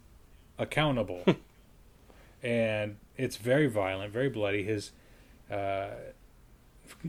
[0.58, 1.24] accountable.
[2.42, 4.64] and it's very violent, very bloody.
[4.64, 4.92] His
[5.50, 5.90] uh,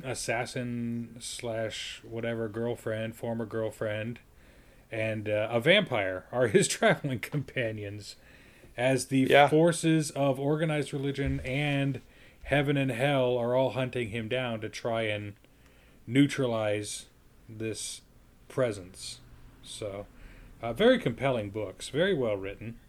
[0.03, 4.19] assassin slash whatever girlfriend, former girlfriend,
[4.91, 8.15] and uh, a vampire are his traveling companions
[8.77, 9.47] as the Yeah.
[9.47, 12.01] forces of organized religion and
[12.43, 15.33] heaven and hell are all hunting him down to try and
[16.05, 17.05] neutralize
[17.47, 18.01] this
[18.49, 19.19] presence.
[19.63, 20.05] So,
[20.61, 22.79] uh, very compelling books, very well written.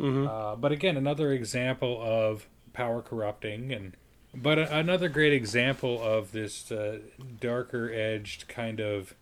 [0.00, 3.96] Uh, but again, another example of power corrupting, and
[4.34, 6.98] but a, another great example of this uh,
[7.40, 9.14] darker edged kind of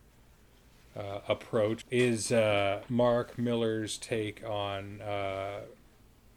[0.96, 5.61] uh, approach is uh, Mark Millar's take on uh,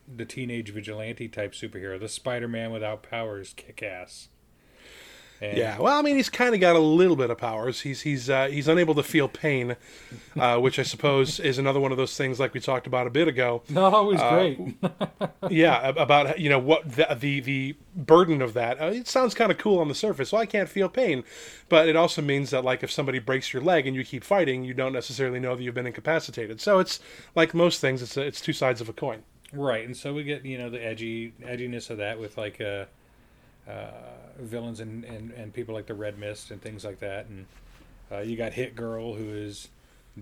[0.07, 4.29] the teenage vigilante type superhero, the Spider-Man without powers, kick-ass.
[5.43, 7.81] And Yeah, well, I mean, he's kind of got a little bit of powers.
[7.81, 9.75] He's he's uh, he's unable to feel pain,
[10.39, 13.09] uh, which I suppose is another one of those things like we talked about a
[13.09, 13.61] bit ago.
[13.67, 14.77] not always great.
[15.49, 18.81] yeah, about you know what the the, the burden of that.
[18.81, 20.31] Uh, it sounds kind of cool on the surface.
[20.31, 21.25] Well, I can't feel pain,
[21.67, 24.63] but it also means that like if somebody breaks your leg and you keep fighting,
[24.63, 26.61] you don't necessarily know that you've been incapacitated.
[26.61, 27.01] So it's
[27.35, 29.23] like most things, it's it's two sides of a coin.
[29.53, 32.85] Right, and so we get you know the edgy edginess of that with like uh,
[33.69, 33.91] uh,
[34.39, 37.45] villains and, and and people like the Red Mist and things like that, and
[38.11, 39.67] uh, you got Hit Girl who is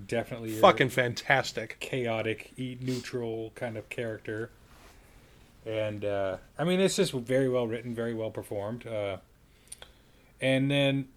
[0.07, 1.77] definitely Fucking fantastic.
[1.79, 4.49] chaotic, e- neutral kind of character,
[5.65, 9.17] and uh, I mean it's just very well written, very well performed, uh,
[10.41, 11.07] and then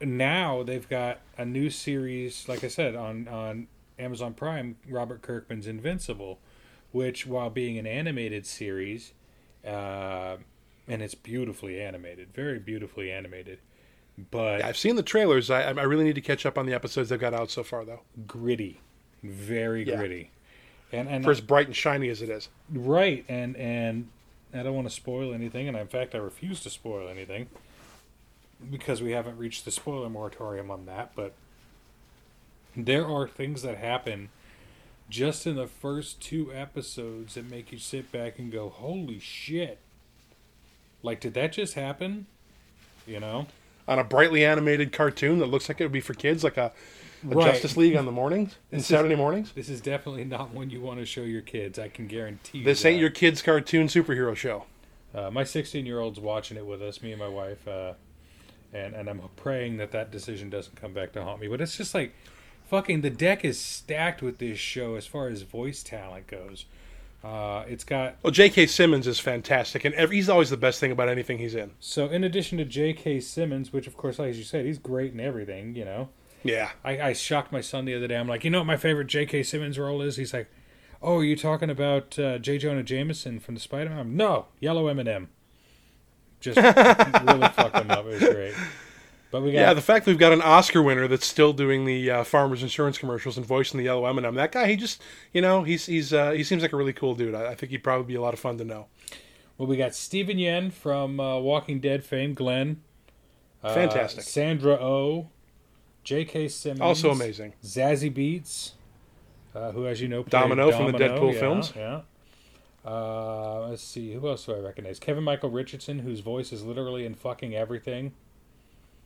[0.00, 5.66] now they've got a new series, like I said on on Amazon Prime, Robert Kirkman's
[5.68, 6.38] Invincible,
[6.92, 9.12] which while being an animated series,
[9.66, 10.36] uh,
[10.86, 13.58] and it's beautifully animated, very beautifully animated,
[14.30, 15.50] but I've seen the trailers.
[15.50, 17.84] I I really need to catch up on the episodes they've got out so far,
[17.84, 18.00] though.
[18.26, 18.80] gritty,
[19.22, 19.96] very Yeah.
[19.96, 20.30] gritty,
[20.92, 22.48] and and For as bright and shiny as it is.
[22.70, 24.08] Right, and and
[24.54, 27.48] I don't want to spoil anything, and in fact, I refuse to spoil anything
[28.70, 31.12] because we haven't reached the spoiler moratorium on that.
[31.14, 31.34] But
[32.74, 34.30] there are things that happen
[35.08, 39.78] just in the first two episodes that make you sit back and go, "Holy shit!"
[41.02, 42.26] Like, did that just happen?
[43.06, 43.46] You know?
[43.86, 46.72] On a brightly animated cartoon that looks like it would be for kids, like a,
[47.24, 47.52] a Right.
[47.52, 49.52] Justice League on the mornings, and This is- Saturday mornings.
[49.52, 51.78] This is definitely not one you want to show your kids.
[51.78, 52.58] I can guarantee.
[52.58, 53.00] you This ain't that.
[53.00, 54.64] your kid's cartoon superhero show.
[55.14, 57.94] Uh, my 16 year old's watching it with us, me and my wife, uh,
[58.74, 61.48] and and I'm praying that that decision doesn't come back to haunt me.
[61.48, 62.12] But it's just like,
[62.68, 66.64] fucking, the deck is stacked with this show as far as voice talent goes.
[67.24, 68.66] Uh, it's got Well, J.K.
[68.66, 71.72] Simmons is fantastic, and every, he's always the best thing about anything he's in.
[71.80, 73.18] so in addition to J.K.
[73.20, 75.74] Simmons, which of course, like you said, he's great in everything.
[75.74, 76.08] You know,
[76.44, 76.70] Yeah.
[76.84, 78.16] I, I shocked my son the other day.
[78.16, 79.42] I'm like, you know what my favorite J.K.
[79.42, 80.14] Simmons role is?
[80.16, 80.48] He's like,
[81.02, 82.56] oh, are you talking about uh, J.
[82.58, 84.16] Jonah Jameson from the Spider Man?
[84.16, 85.28] No, Yellow M&M.
[86.40, 88.06] Just really fucked him up.
[88.06, 88.54] It was great.
[89.30, 91.84] But we got Yeah, the fact that we've got an Oscar winner that's still doing
[91.84, 94.34] the uh, Farmers Insurance commercials and voicing the yellow M&M.
[94.34, 95.02] That guy, he just,
[95.32, 97.34] you know, he's he's uh, he seems like a really cool dude.
[97.34, 98.86] I, I think he'd probably be a lot of fun to know.
[99.58, 102.82] Well, we got Steven Yeun from uh, Walking Dead fame, Glenn.
[103.62, 104.22] Uh, Fantastic.
[104.24, 105.28] Sandra O.
[106.04, 106.48] J.K.
[106.48, 106.80] Simmons.
[106.80, 107.52] Also amazing.
[107.62, 108.70] Zazie Beetz,
[109.54, 111.72] uh, who, as you know, played Domino from the Deadpool yeah, films.
[111.76, 112.00] Yeah.
[112.82, 114.14] Uh, let's see.
[114.14, 114.98] Who else do I recognize?
[114.98, 118.12] Kevin Michael Richardson, whose voice is literally in fucking everything.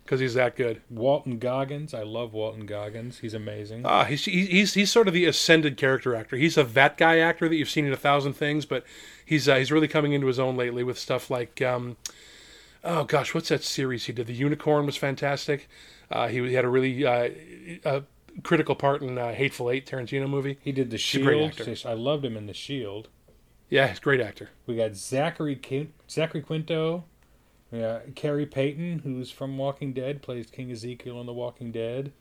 [0.04, 0.82] Because he's that good.
[0.90, 1.94] Walton Goggins.
[1.94, 3.18] I love Walton Goggins.
[3.20, 3.86] He's amazing.
[3.86, 6.36] Uh, he's, he's he's sort of the ascended character actor.
[6.36, 8.84] He's a that guy actor that you've seen in a thousand things, but
[9.24, 11.96] he's uh, he's really coming into his own lately with stuff like, um,
[12.82, 14.26] oh gosh, what's that series he did?
[14.26, 15.68] The Unicorn was fantastic.
[16.10, 17.30] Uh, he, he had a really uh,
[17.84, 18.02] a
[18.42, 20.58] critical part in uh, Hateful Eight, Tarantino movie.
[20.62, 21.68] he did The a great Shield.
[21.70, 21.88] actor.
[21.88, 23.08] I loved him in The Shield.
[23.70, 24.50] Yeah, he's a great actor.
[24.66, 25.58] We got Zachary
[26.10, 27.04] Zachary Quinto,
[27.72, 32.12] yeah, Khary Payton, who's from Walking Dead, plays King Ezekiel in The Walking Dead.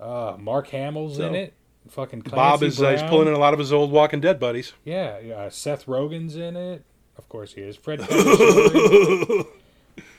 [0.00, 1.52] Uh, Mark Hamill's in it.
[1.88, 4.40] Fucking Clancy Bob is uh, he's pulling in a lot of his old Walking Dead
[4.40, 4.72] buddies.
[4.84, 5.48] Yeah, yeah.
[5.50, 6.82] Seth Rogen's in it.
[7.16, 7.76] Of course he is.
[7.76, 8.00] Fred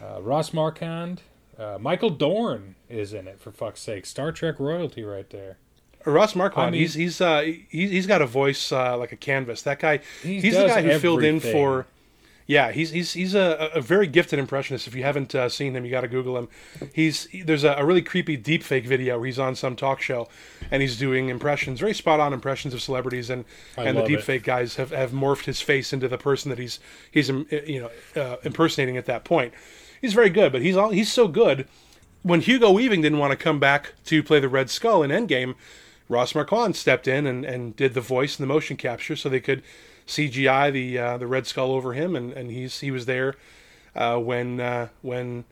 [0.01, 1.21] uh, Ross Marquand.
[1.59, 4.05] Uh, Michael Dorn is in it, for fuck's sake.
[4.05, 5.57] Star Trek royalty right there.
[6.05, 9.15] Ross Marquand, I mean- he's he's uh, he, he's got a voice uh, like a
[9.17, 9.63] canvas.
[9.63, 11.85] That guy, He he's the guy who filled in for.
[12.47, 14.87] Yeah, he's he's he's a, a very gifted impressionist.
[14.87, 16.47] If you haven't uh, seen him, you got to Google him.
[16.93, 20.29] He's there's a, a really creepy deepfake video where he's on some talk show,
[20.71, 23.43] and he's doing impressions, very spot on impressions of celebrities, and
[23.77, 26.79] I and the deepfake guys have, have morphed his face into the person that he's
[27.11, 29.53] he's you know uh, impersonating at that point.
[29.99, 31.67] He's very good, but he's all he's so good.
[32.23, 35.55] When Hugo Weaving didn't want to come back to play the Red Skull in Endgame,
[36.07, 39.41] Ross Marquand stepped in and, and did the voice and the motion capture so they
[39.41, 39.63] could
[40.07, 43.35] CGI the uh, the Red Skull over him, and, and he's he was there
[43.95, 45.43] uh, when uh, when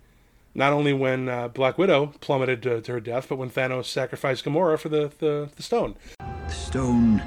[0.56, 4.46] not only when uh, Black Widow plummeted to, to her death, but when Thanos sacrificed
[4.46, 5.96] Gamora for the, the, the stone.
[6.20, 7.22] The stone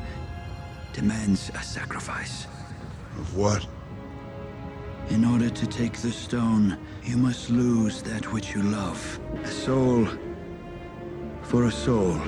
[0.94, 2.46] demands a sacrifice.
[3.18, 3.66] Of what?
[5.10, 9.20] In order to take the stone, you must lose that which you love.
[9.44, 10.08] A soul
[11.42, 12.18] for a soul.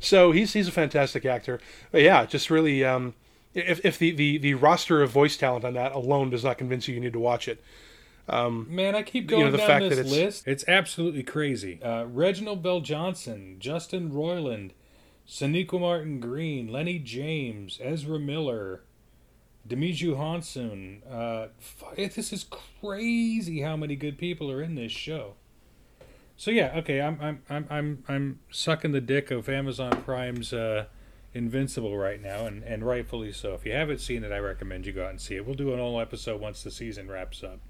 [0.00, 1.60] So he's he's a fantastic actor.
[1.90, 3.14] But yeah, just really um,
[3.56, 6.86] if if the, the, the roster of voice talent on that alone does not convince
[6.88, 7.62] you, you need to watch it.
[8.28, 10.48] Man, I keep You going know, the down fact this that it's- list.
[10.48, 11.80] It's absolutely crazy.
[11.82, 14.72] Uh, Reginald VelJohnson, Justin Roiland,
[15.28, 18.82] Sonequa Martin Green, Lenny James, Ezra Miller,
[19.68, 20.98] Djimon Hounsou.
[21.10, 22.44] Uh, fu- this is
[22.80, 25.34] crazy how many good people are in this show.
[26.36, 30.84] So yeah, okay, I'm I'm I'm I'm I'm sucking the dick of Amazon Prime's uh,
[31.36, 33.54] Invincible right now, and and rightfully so.
[33.54, 35.46] If you haven't seen it, I recommend you go out and see it.
[35.46, 37.60] We'll do an whole episode once the season wraps up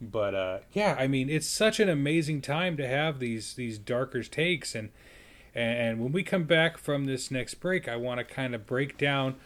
[0.00, 4.22] but uh, yeah, I mean, it's such an amazing time to have these these darker
[4.22, 4.90] takes, and
[5.54, 8.98] and when we come back from this next break, I want to kind of break
[8.98, 9.36] down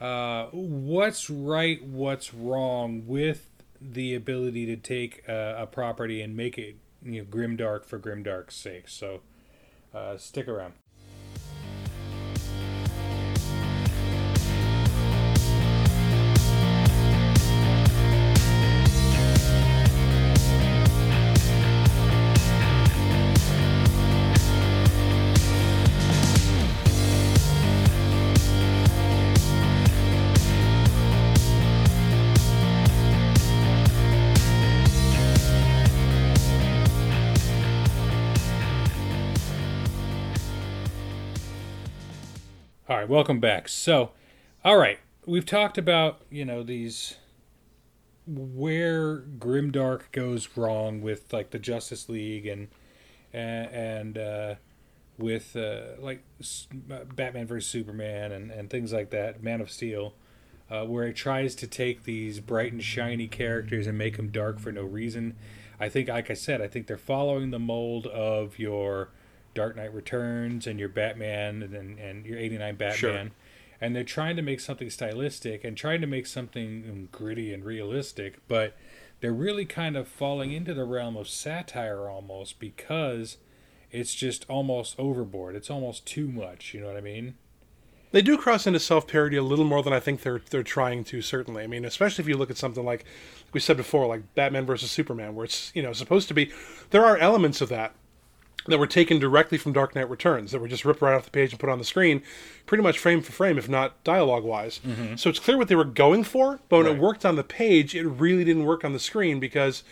[0.00, 3.48] uh, what's right, what's wrong with
[3.80, 8.56] the ability to take uh, a property and make it you know grimdark for grimdark's
[8.56, 8.88] sake.
[8.88, 9.20] So
[9.94, 10.74] uh, stick around.
[43.10, 43.68] Welcome back.
[43.68, 44.12] So,
[44.64, 47.16] all right, we've talked about you know these
[48.26, 52.68] where grimdark goes wrong with like the Justice League and
[53.32, 54.54] and, uh,
[55.16, 60.14] with uh, like S- Batman vs Superman and and things like that, Man of Steel,
[60.70, 64.60] uh, where it tries to take these bright and shiny characters and make them dark
[64.60, 65.36] for no reason.
[65.80, 69.10] I think, like I said, I think they're following the mold of your
[69.54, 73.30] Dark Knight Returns and your Batman and and, and your '89 Batman Sure.
[73.80, 78.38] and they're trying to make something stylistic and trying to make something gritty and realistic,
[78.48, 78.76] but
[79.20, 83.36] they're really kind of falling into the realm of satire almost because
[83.90, 85.54] it's just almost overboard.
[85.56, 86.72] It's almost too much.
[86.74, 87.34] You know what I mean?
[88.12, 91.04] They do cross into self parody a little more than I think they're they're trying
[91.04, 91.22] to.
[91.22, 93.04] Certainly, I mean, especially if you look at something like
[93.52, 96.50] we said before, like Batman versus Superman, where it's you know supposed to be.
[96.90, 97.94] There are elements of that
[98.70, 101.30] that were taken directly from Dark Knight Returns that were just ripped right off the
[101.30, 102.22] page and put on the screen,
[102.66, 104.80] pretty much frame for frame, if not dialogue wise.
[104.86, 105.16] Mm-hmm.
[105.16, 106.96] So it's clear what they were going for, but when Right.
[106.96, 109.82] it worked on the page, it really didn't work on the screen because,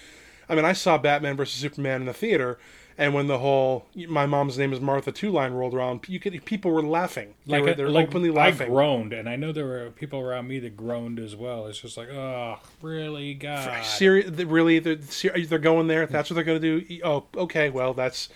[0.49, 2.59] I mean, I saw Batman versus Superman in the theater.
[3.01, 6.45] And when the whole "my mom's name is Martha" two line rolled around, you could
[6.45, 7.35] people were laughing.
[7.47, 8.70] They Like, were, they're like openly I laughing.
[8.70, 11.68] groaned, and I know there were people around me that groaned as well.
[11.68, 13.85] It's just like, oh, really, God.
[13.85, 16.07] Seri- really, they're, they're going there.
[16.07, 17.01] That's what they're going to do.
[17.05, 17.70] Oh, okay.
[17.70, 18.31] Well, that's.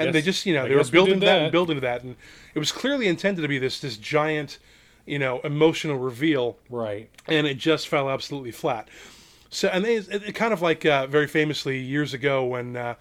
[0.00, 1.26] I and they just, you know, I they were guess we building that.
[1.26, 1.42] that.
[1.42, 2.16] and building to that, and
[2.54, 4.58] it was clearly intended to be this this giant,
[5.06, 7.10] you know, emotional reveal, right.
[7.26, 8.88] and it just fell absolutely flat.
[9.50, 12.94] So, and they, it, it kind of like uh, very famously years ago when uh,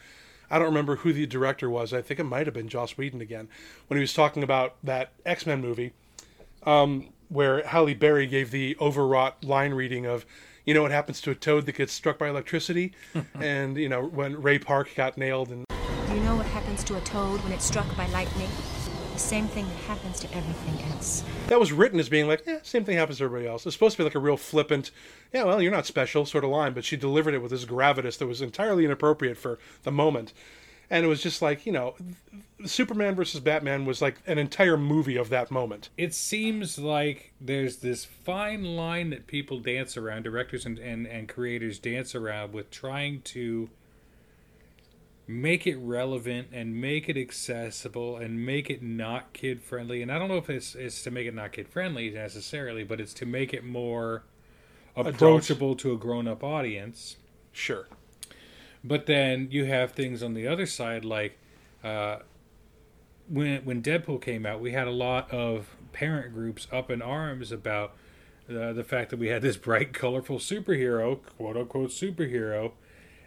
[0.50, 1.94] I don't remember who the director was.
[1.94, 3.48] I think it might have been Joss Whedon again
[3.88, 5.94] when he was talking about that X Men movie
[6.64, 10.26] um, where Halle Berry gave the overwrought line reading of,
[10.66, 12.94] you know, what happens to a toad that gets struck by electricity,
[13.36, 15.66] and you know when Ray Park got nailed, and
[16.14, 18.50] you know what happens to a toad when it's struck by lightning?
[19.14, 21.24] The same thing that happens to everything else.
[21.48, 23.66] that was written as being like, yeah, same thing happens to everybody else.
[23.66, 24.92] It's supposed to be like a real flippant,
[25.34, 28.18] yeah, well, you're not special sort of line, but she delivered it with this gravitas
[28.18, 30.34] that was entirely inappropriate for the moment.
[30.90, 31.96] And it was just like, you know,
[32.66, 35.90] Superman versus Batman was like an entire movie of that moment.
[35.98, 41.30] it seems like there's this fine line that people dance around, directors and, and, and
[41.30, 43.70] creators dance around with trying to
[45.32, 50.02] make it relevant and make it accessible and make it not kid friendly.
[50.02, 53.00] And I don't know if it's, it's to make it not kid friendly necessarily, but
[53.00, 54.24] it's to make it more
[54.96, 57.18] approachable to a grown up audience.
[57.52, 57.88] Sure.
[58.84, 61.38] But then you have things on the other side, like
[61.84, 62.18] uh,
[63.28, 67.52] when when Deadpool came out, we had a lot of parent groups up in arms
[67.52, 67.94] about
[68.50, 72.72] uh, the fact that we had this bright, colorful superhero, quote unquote superhero,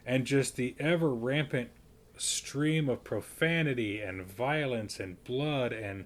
[0.05, 1.71] and just the ever rampant
[2.17, 6.05] stream of profanity and violence and blood and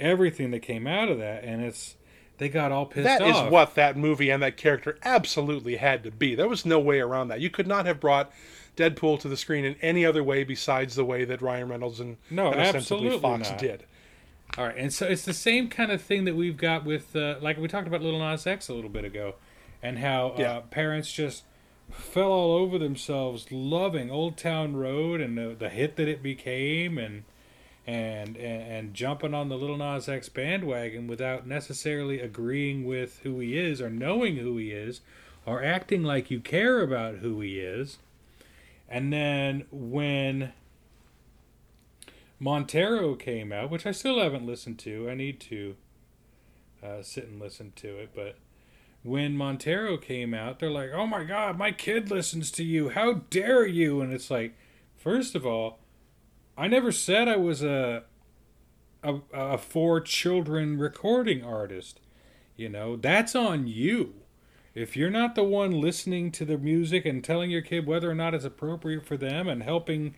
[0.00, 1.44] everything that came out of that.
[1.44, 1.96] And it's
[2.38, 3.34] they got all pissed That off.
[3.34, 6.34] That is what that movie and that character absolutely had to be.
[6.34, 7.40] There was no way around that.
[7.40, 8.30] You could not have brought
[8.76, 12.16] Deadpool to the screen in any other way besides the way that Ryan Reynolds and,
[12.30, 13.58] No, and absolutely Fox not.
[13.58, 13.84] did.
[14.56, 17.36] All right, and so it's the same kind of thing that we've got with, uh,
[17.42, 19.34] like we talked about Little Nas X a little bit ago,
[19.82, 20.52] and how Yeah.
[20.52, 21.42] uh, parents just
[21.90, 26.98] fell all over themselves loving Old Town Road and the, the hit that it became,
[26.98, 27.24] and,
[27.86, 33.40] and and and jumping on the Little Nas X bandwagon without necessarily agreeing with who
[33.40, 35.00] he is or knowing who he is,
[35.46, 37.98] or acting like you care about who he is,
[38.88, 40.52] and then when
[42.40, 45.10] Montero came out, which I still haven't listened to.
[45.10, 45.76] I need to
[46.82, 48.10] uh, sit and listen to it.
[48.14, 48.36] But
[49.02, 52.90] when Montero came out, they're like, "Oh my God, my kid listens to you!
[52.90, 54.54] How dare you!" And it's like,
[54.96, 55.78] first of all,
[56.56, 58.04] I never said I was a
[59.02, 62.00] a, a for children recording artist.
[62.56, 64.14] You know, that's on you.
[64.74, 68.14] If you're not the one listening to the music and telling your kid whether or
[68.14, 70.14] not it's appropriate for them and helping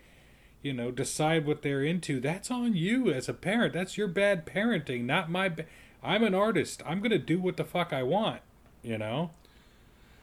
[0.63, 2.21] you know, decide what they're into.
[2.21, 3.73] That's on you as a parent.
[3.73, 5.49] That's your bad parenting, not my.
[5.49, 5.67] Ba-
[6.03, 6.83] I'm an artist.
[6.87, 8.41] I'm gonna do what the fuck I want.
[8.83, 9.31] You know.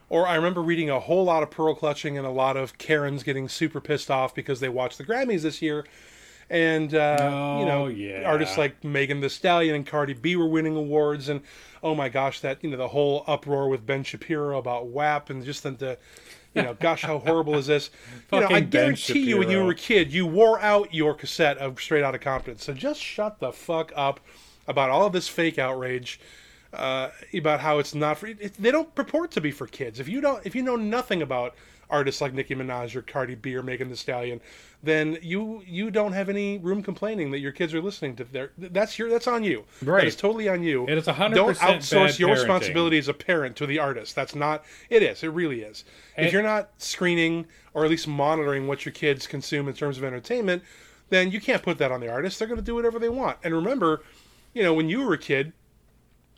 [0.10, 3.24] Or I remember reading a whole lot of pearl clutching and a lot of Karens
[3.24, 5.86] getting super pissed off because they watched the Grammys this year.
[6.50, 8.24] And, uh, you know, Oh, yeah.
[8.26, 11.28] artists like Megan Thee Stallion and Cardi B were winning awards.
[11.28, 11.42] And,
[11.84, 15.44] oh my gosh, that, you know, the whole uproar with Ben Shapiro about WAP and
[15.44, 15.98] just the, the
[16.54, 17.90] you know, gosh, how horrible is this?
[18.32, 21.58] You know, I guarantee you when you were a kid, you wore out your cassette
[21.58, 22.58] of Straight Outta Compton.
[22.60, 24.22] So just shut the fuck up
[24.70, 26.18] about all of this fake outrage
[26.78, 28.28] uh, about how it's not for.
[28.28, 30.00] It, they don't purport to be for kids.
[30.00, 31.56] If you don't, if you know nothing about
[31.90, 34.42] artists like Nicki Minaj or Cardi B or Megan Thee Stallion,
[34.84, 38.52] then you you don't have any room complaining that your kids are listening to their.
[38.58, 39.64] That's your that's on you.
[39.82, 40.06] Right.
[40.08, 40.82] Is totally on you.
[40.82, 42.34] And It is a 100% Don't outsource your parenting.
[42.34, 44.16] responsibility as a parent to the artist.
[44.16, 44.66] That's not.
[44.90, 45.24] It is.
[45.24, 45.84] It really is.
[46.16, 49.98] And- if you're not screening or at least monitoring what your kids consume in terms
[49.98, 50.64] of entertainment,
[51.10, 52.38] then you can't put that on the artist.
[52.40, 53.38] They're going to do whatever they want.
[53.44, 54.02] And remember,
[54.54, 55.54] you know, when you were a kid,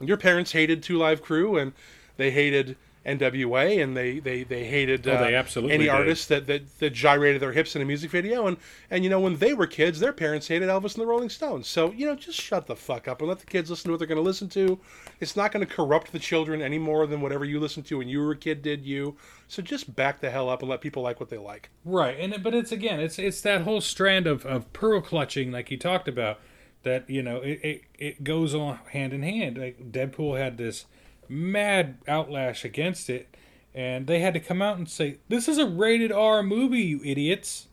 [0.02, 1.74] your parents hated Two Live Crew and
[2.18, 2.76] they hated
[3.06, 5.92] NWA and they they they hated Oh, they uh, absolutely any did.
[5.92, 8.46] artist that, that that gyrated their hips in a music video.
[8.46, 8.58] And
[8.92, 11.68] and you know when they were kids their parents hated Elvis and the Rolling Stones.
[11.68, 14.00] So you know just shut the fuck up and let the kids listen to what
[14.00, 14.80] they're going to listen to.
[15.22, 18.10] It's not going to corrupt the children any more than whatever you listened to when
[18.10, 19.16] you were a kid did you.
[19.48, 21.70] So just back the hell up and let people like what they like.
[21.86, 25.72] Right, and but it's again, it's it's that whole strand of, of pearl clutching, like
[25.72, 26.40] you talked about,
[26.84, 29.58] that you know it, it it goes on hand in hand.
[29.58, 30.86] Like Deadpool had this
[31.28, 33.36] mad outlash against it,
[33.74, 37.02] and they had to come out and say, "This is a rated R movie, you
[37.04, 37.68] idiots."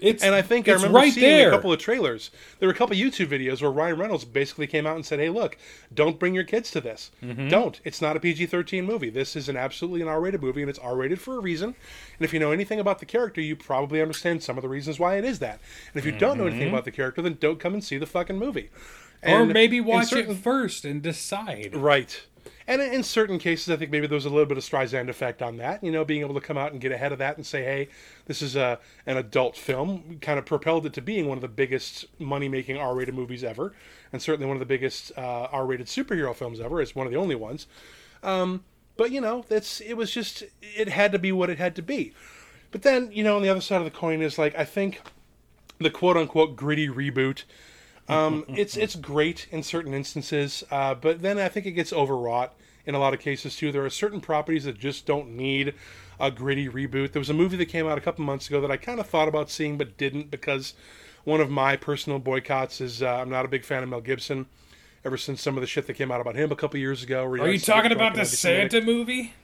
[0.00, 1.48] It's And I think I remember right seeing there.
[1.48, 2.30] a couple of trailers.
[2.58, 5.20] There were a couple of YouTube videos where Ryan Reynolds basically came out and said,
[5.20, 5.56] "Hey, look,
[5.94, 7.10] don't bring your kids to this.
[7.22, 7.48] Mm-hmm.
[7.48, 7.80] Don't.
[7.84, 9.08] It's not a PG-13 movie.
[9.08, 11.68] This is an absolutely an R-rated movie, and it's R-rated for a reason.
[12.18, 14.98] And if you know anything about the character, you probably understand some of the reasons
[14.98, 15.60] why it is that.
[15.92, 18.06] And if you don't know anything about the character, then don't come and see the
[18.06, 18.70] fucking movie.
[19.22, 19.32] Mm-hmm.
[19.32, 21.74] or maybe watch certain- it first and decide.
[21.74, 22.24] Right.
[22.66, 25.42] And in certain cases, I think maybe there was a little bit of Streisand effect
[25.42, 25.84] on that.
[25.84, 27.88] You know, being able to come out and get ahead of that and say, "Hey,
[28.26, 31.48] this is a an adult film," kind of propelled it to being one of the
[31.48, 33.74] biggest money-making R-rated movies ever,
[34.12, 36.80] and certainly one of the biggest uh, R-rated superhero films ever.
[36.80, 37.66] It's one of the only ones.
[38.22, 38.64] Um,
[38.96, 42.14] but you know, it was just it had to be what it had to be.
[42.70, 45.00] But then, you know, on the other side of the coin is like I think
[45.78, 47.44] the quote-unquote gritty reboot
[48.08, 52.54] um, it's it's great in certain instances, uh, but then I think it gets overwrought
[52.86, 53.72] in a lot of cases too.
[53.72, 55.74] There are certain properties that just don't need
[56.20, 57.12] a gritty reboot.
[57.12, 59.06] There was a movie that came out a couple months ago that I kind of
[59.06, 60.74] thought about seeing but didn't because
[61.24, 64.46] one of my personal boycotts is uh, I'm not a big fan of Mel Gibson.
[65.06, 67.26] Ever since some of the shit that came out about him a couple years ago.
[67.26, 68.24] Are you likes to get talking about the.
[68.24, 69.34] Santa movie?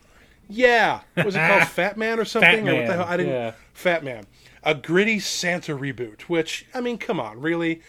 [0.49, 2.67] Yeah, was it called Fat Man or something?
[2.67, 3.05] or what the hell?
[3.07, 3.33] I didn't.
[3.33, 3.53] yeah.
[3.75, 4.27] Fat Man,
[4.65, 6.23] a gritty Santa reboot.
[6.23, 7.83] Which I mean, come on, really?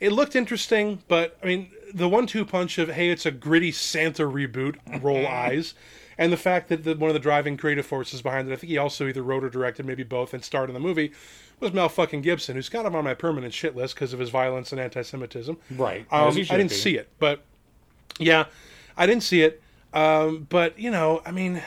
[0.00, 4.24] It looked interesting, but I mean, the one-two punch of hey, it's a gritty Santa
[4.24, 5.74] reboot, roll eyes,
[6.18, 8.70] and the fact that the, one of the driving creative forces behind it, I think
[8.70, 11.12] he also either wrote or directed, maybe both, and starred in the movie,
[11.60, 14.30] was Mel fucking Gibson, who's kind of on my permanent shit list because of his
[14.30, 15.56] violence and anti-Semitism.
[15.70, 16.06] Right.
[16.10, 16.74] Um, I didn't be.
[16.74, 17.42] see it, but
[18.18, 18.46] yeah,
[18.96, 19.62] I didn't see it.
[19.94, 21.62] Um, but you know, I mean,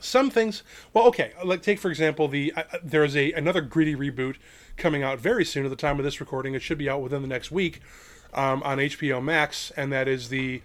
[0.00, 0.62] some things.
[0.92, 1.32] Well, okay.
[1.44, 4.36] Like take for example the uh, uh, there is a another gritty reboot
[4.76, 5.64] coming out very soon.
[5.64, 7.80] At the time of this recording, it should be out within the next week
[8.34, 10.62] um, on HBO Max, and that is the.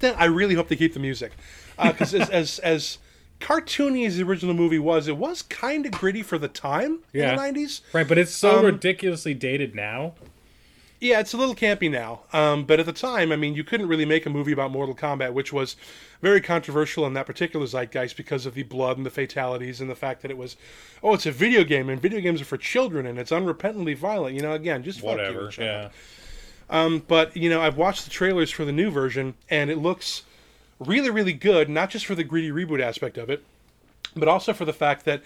[0.00, 1.32] Then I really hope they keep the music
[1.76, 2.98] because as, as as
[3.40, 7.30] cartoony as the original movie was, it was kind of gritty for the time Yeah.
[7.30, 7.80] in the nineties.
[7.92, 10.14] Right, but it's so Um, ridiculously dated now.
[11.00, 12.20] Yeah, it's a little campy now.
[12.32, 14.96] Um, but at the time, I mean, you couldn't really make a movie about Mortal
[14.96, 15.76] Kombat, which was
[16.20, 19.94] very controversial in that particular zeitgeist because of the blood and the fatalities and the
[19.94, 20.56] fact that it was,
[21.02, 24.34] oh, it's a video game and video games are for children and it's unrepentantly violent.
[24.34, 25.52] You know, again, just Whatever.
[25.56, 25.90] Yeah.
[26.70, 30.24] Um, but you know, I've watched the trailers for the new version, and it looks
[30.78, 31.68] really, really good.
[31.68, 33.44] Not just for the greedy reboot aspect of it,
[34.14, 35.22] but also for the fact that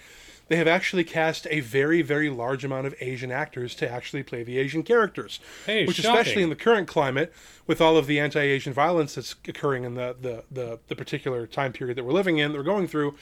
[0.47, 4.43] they have actually cast a very, very large amount of Asian actors to actually play
[4.43, 5.39] the Asian characters.
[5.65, 6.19] Hey, which, shocking.
[6.19, 7.33] especially in the current climate,
[7.65, 11.73] with all of the anti-Asian violence that's occurring in the the, the, the particular time
[11.73, 13.15] period that we're living in, that we're going through,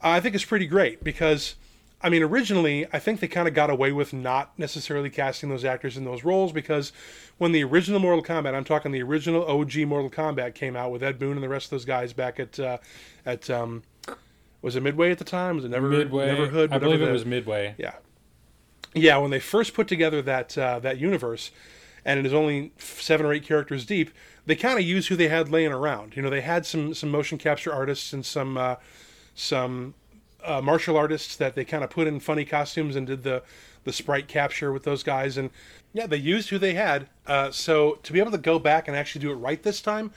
[0.00, 1.56] I think is pretty great because.
[2.00, 5.64] I mean, originally, I think they kind of got away with not necessarily casting those
[5.64, 6.92] actors in those roles because
[7.38, 11.02] when the original Mortal Kombat, I'm talking the original OG Mortal Kombat, came out with
[11.02, 12.78] Ed Boon and the rest of those guys back at uh,
[13.26, 13.82] at um,
[14.62, 15.56] was it Midway at the time?
[15.56, 16.28] Was it Never Midway.
[16.34, 16.72] Neverhood?
[16.72, 17.74] I believe it the- was Midway.
[17.78, 17.94] Yeah,
[18.94, 19.16] yeah.
[19.18, 21.50] When they first put together that uh, that universe,
[22.04, 24.10] and it is only seven or eight characters deep,
[24.46, 26.16] they kind of used who they had laying around.
[26.16, 28.76] You know, they had some some motion capture artists and some uh,
[29.34, 29.94] some
[30.44, 33.42] uh, martial artists that they kind of put in funny costumes and did the
[33.84, 35.50] the sprite capture with those guys and
[35.94, 38.96] yeah they used who they had uh, so to be able to go back and
[38.96, 40.10] actually do it right this time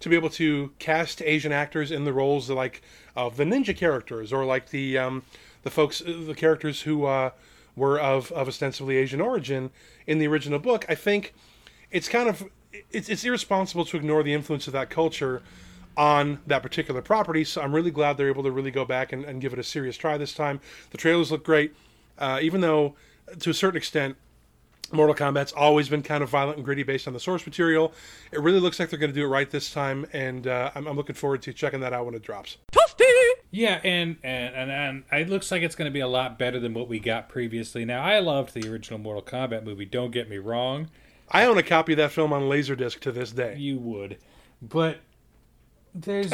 [0.00, 2.80] to be able to cast asian actors in the roles like
[3.18, 5.22] of the ninja characters or like the um,
[5.64, 7.30] the folks the characters who uh,
[7.74, 9.70] were of of ostensibly asian origin
[10.06, 11.34] in the original book i think
[11.90, 12.44] it's kind of
[12.90, 15.42] it's, it's irresponsible to ignore the influence of that culture
[15.96, 17.42] on that particular property.
[17.42, 19.64] So I'm really glad they're able to really go back and, and give it a
[19.64, 20.60] serious try this time.
[20.90, 21.74] The trailers look great,
[22.18, 22.94] uh, even though
[23.40, 24.16] to a certain extent.
[24.92, 27.92] Mortal Kombat's always been kind of violent and gritty based on the source material.
[28.32, 30.86] It really looks like they're going to do it right this time, and uh, I'm,
[30.86, 32.56] I'm looking forward to checking that out when it drops.
[33.50, 34.70] Yeah, and and and,
[35.10, 37.28] and it looks like it's going to be a lot better than what we got
[37.30, 37.84] previously.
[37.86, 39.86] Now, I loved the original Mortal Kombat movie.
[39.86, 40.90] Don't get me wrong.
[41.30, 43.56] I own a copy of that film on Laserdisc to this day.
[43.56, 44.18] You would,
[44.60, 44.98] but
[45.94, 46.32] there's,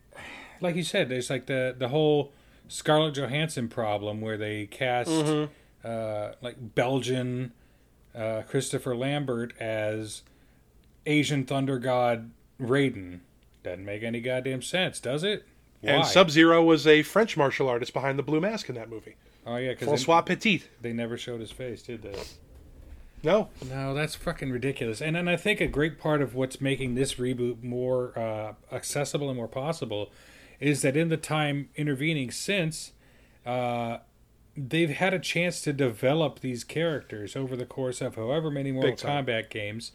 [0.60, 2.32] like you said, there's like the the whole
[2.68, 5.48] Scarlett Johansson problem where they cast Mhm.
[5.84, 7.52] uh, like Belgian
[8.14, 10.22] uh, Christopher Lambert as
[11.06, 13.20] Asian Thunder God Raiden.
[13.62, 15.46] Doesn't make any goddamn sense, does it?
[15.80, 15.92] Why?
[15.92, 19.16] And Sub Zero was a French martial artist behind the blue mask in that movie.
[19.46, 20.62] Oh yeah, because Francois Petit.
[20.80, 22.14] They never showed his face, did they?
[23.22, 23.48] No.
[23.68, 25.00] No, that's fucking ridiculous.
[25.00, 29.28] And and I think a great part of what's making this reboot more uh, accessible
[29.28, 30.10] and more possible
[30.60, 32.92] is that in the time intervening since,
[33.44, 33.98] uh,
[34.56, 38.96] they've had a chance to develop these characters over the course of however many Mortal.
[38.96, 39.92] Kombat games.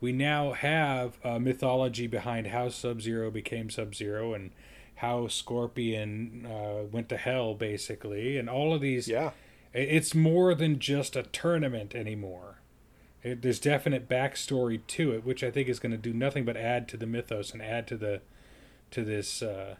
[0.00, 4.50] We now have a mythology behind how Sub Zero became Sub Zero and
[4.96, 9.08] how Scorpion uh, went to hell, basically, and all of these.
[9.08, 9.30] Yeah.
[9.72, 12.60] It's more than just a tournament anymore.
[13.22, 16.56] It, there's definite backstory to it, which I think is going to do nothing but
[16.56, 18.20] add to the mythos and add to the
[18.90, 19.76] to this uh,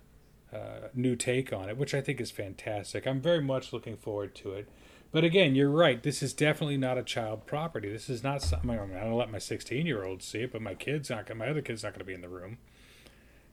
[0.54, 3.06] uh, new take on it, which I think is fantastic.
[3.06, 4.68] I'm very much looking forward to it.
[5.12, 6.02] But again, you're right.
[6.02, 7.88] This is definitely not a child property.
[7.90, 8.70] This is not something.
[8.70, 11.34] I mean, going don't let my 16 year old see it, but my kid's not.
[11.36, 12.58] My other kid's not going to be in the room.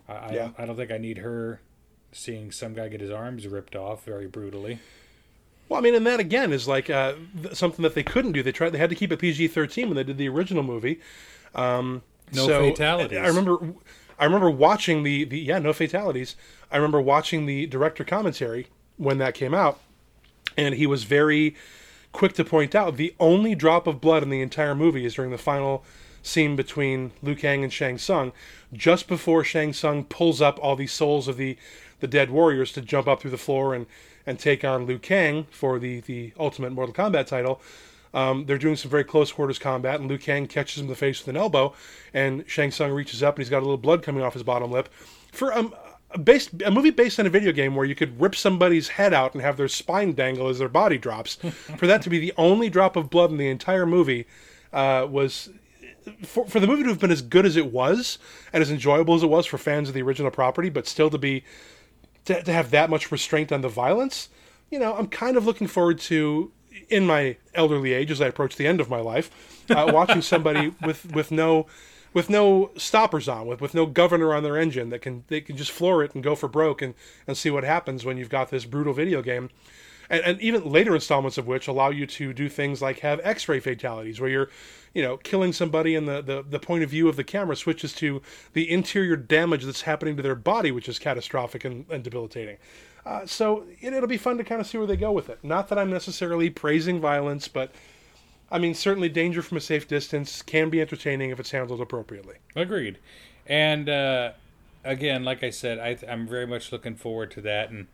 [0.08, 0.40] I, I, Yeah.
[0.40, 1.62] don't, I don't think I need her
[2.12, 4.80] seeing some guy get his arms ripped off very brutally.
[5.70, 8.44] Well, I mean, and that again is like uh, th- something that they couldn't do.
[8.44, 11.00] They tried; they had to keep it PG thirteen when they did the original movie.
[11.56, 12.02] Um,
[12.34, 13.18] No so- fatalities.
[13.20, 13.74] I remember,
[14.22, 16.36] I remember watching the the yeah, no fatalities.
[16.72, 18.68] I remember watching the director commentary
[18.98, 19.80] when that came out,
[20.56, 21.56] and he was very
[22.12, 25.32] quick to point out the only drop of blood in the entire movie is during
[25.32, 25.84] the final
[26.22, 28.32] scene between Liu Kang and Shang Tsung,
[28.72, 31.58] just before Shang Tsung pulls up all these souls of the
[32.00, 33.88] the dead warriors to jump up through the floor and
[34.28, 37.60] and take on Liu Kang for the the ultimate Mortal Kombat title.
[38.14, 40.96] Um, they're doing some very close quarters combat, and Liu Kang catches him in the
[40.96, 41.74] face with an elbow,
[42.14, 44.72] and Shang Tsung reaches up and he's got a little blood coming off his bottom
[44.72, 44.90] lip.
[45.32, 45.74] For um,
[46.24, 49.34] based a movie based on a video game where you could rip somebody's head out
[49.34, 51.36] and have their spine dangle as their body drops.
[51.78, 54.28] for that to be the only drop of blood in the entire movie
[54.74, 55.50] uh, was
[56.24, 58.18] for, for the movie to have been as good as it was
[58.52, 61.18] and as enjoyable as it was for fans of the original property, but still to
[61.18, 61.44] be
[62.26, 64.30] to, to have that much restraint on the violence.
[64.70, 66.52] You know, I'm kind of looking forward to
[66.90, 69.30] in my elderly age as I approach the end of my life,
[69.70, 71.68] uh, watching somebody with with no
[72.14, 75.58] with no stoppers on, with with no governor on their engine that can they can
[75.58, 76.94] just floor it and go for broke and
[77.28, 79.50] and see what happens when you've got this brutal video game.
[80.10, 83.62] And, and even later installments of which allow you to do things like have X-ray
[83.62, 84.50] fatalities, where you're,
[84.94, 87.94] you know, killing somebody and the, the, the point of view of the camera switches
[87.94, 92.58] to the interior damage that's happening to their body, which is catastrophic and, and debilitating.
[93.06, 95.40] Uh, so it, it'll be fun to kind of see where they go with it.
[95.44, 97.74] Not that I'm necessarily praising violence, but
[98.52, 102.36] I mean, certainly danger from a safe distance can be entertaining if it's handled appropriately.
[102.56, 103.00] Agreed.
[103.48, 104.34] And uh,
[104.84, 107.88] again, like I said, I, I'm very much looking forward to that, and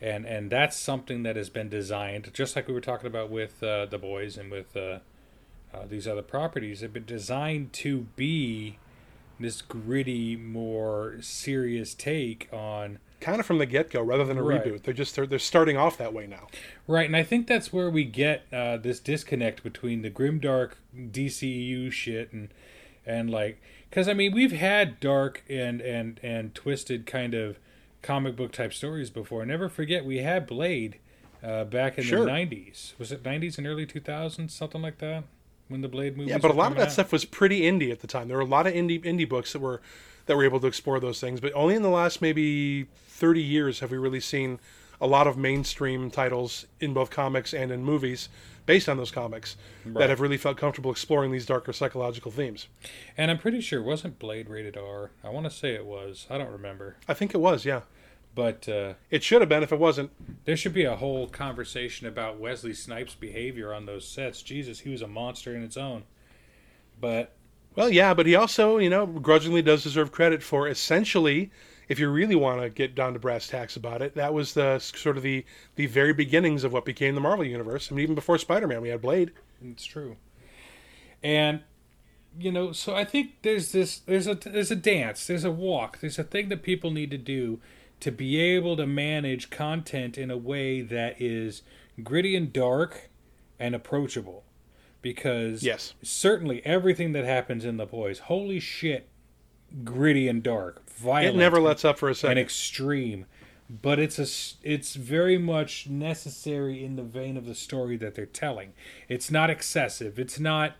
[0.00, 3.62] and and that's something that has been designed, just like we were talking about with
[3.62, 4.98] uh, the boys and with uh,
[5.72, 8.78] uh, these other properties, have been designed to be
[9.40, 14.42] this gritty, more serious take on kind of from the get go rather than a
[14.42, 14.62] Right.
[14.62, 14.82] reboot.
[14.82, 16.48] They're just they're, they're starting off that way now.
[16.86, 21.90] Right, and I think that's where we get uh, this disconnect between the grimdark DCU
[21.90, 22.48] shit and
[23.06, 27.58] and like because I mean we've had dark and and and twisted kind of
[28.02, 29.44] comic book type stories before.
[29.46, 30.96] Never forget we had Blade
[31.42, 32.24] uh, back in Sure.
[32.24, 32.98] the '90s.
[32.98, 35.24] Was it '90s and early 2000s, something like that,
[35.68, 36.30] when the Blade movies?
[36.30, 36.92] Yeah, but a lot of that out?
[36.92, 38.28] stuff was pretty indie at the time.
[38.28, 39.80] There were a lot of indie indie books that were
[40.26, 42.86] that were able to explore those things, but only in the last maybe
[43.22, 44.58] 30 years have we really seen
[45.00, 48.28] a lot of mainstream titles in both comics and in movies
[48.66, 49.54] based on those comics
[49.84, 49.94] Right.
[50.00, 52.66] that have really felt comfortable exploring these darker psychological themes.
[53.16, 55.12] And I'm pretty sure it wasn't Blade rated R.
[55.22, 56.26] I want to say it was.
[56.28, 56.96] I don't remember.
[57.08, 57.82] I think it was, yeah.
[58.34, 60.10] But uh, It should have been if it wasn't.
[60.44, 64.42] There should be a whole conversation about Wesley Snipes' behavior on those sets.
[64.42, 66.02] Jesus, he was a monster in its own.
[67.00, 67.34] But
[67.76, 71.50] Well, yeah, but he also, you know, grudgingly does deserve credit for essentially,
[71.92, 74.78] if you really want to get down to brass tacks about it, that was the
[74.78, 75.44] sort of the
[75.76, 77.90] the very beginnings of what became the Marvel universe.
[77.90, 79.30] I mean, even before Spider-Man, we had Blade.
[79.62, 80.16] it's true.
[81.22, 81.60] And
[82.38, 86.00] you know, so I think there's this there's a there's a dance, there's a walk,
[86.00, 87.60] there's a thing that people need to do
[88.00, 91.62] to be able to manage content in a way that is
[92.02, 93.10] gritty and dark
[93.60, 94.44] and approachable.
[95.02, 95.94] Because Yes.
[96.02, 99.08] certainly everything that happens in the boys, holy shit,
[99.84, 101.36] gritty and dark, violent.
[101.36, 102.38] It never lets up for a second.
[102.38, 103.26] and extreme
[103.70, 104.26] but it's a
[104.68, 108.74] it's very much necessary in the vein of the story that they're telling
[109.08, 110.74] it's not excessive it's not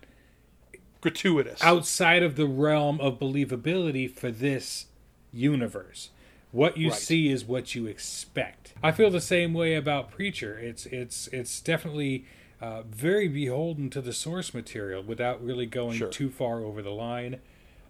[1.01, 1.61] Gratuitous.
[1.63, 4.85] outside of the realm of believability for this
[5.31, 6.11] universe
[6.51, 6.97] what you Right.
[6.99, 11.59] see is what you expect i feel the same way about preacher it's it's it's
[11.61, 12.25] definitely
[12.61, 16.09] uh, very beholden to the source material without really going Sure.
[16.09, 17.39] too far over the line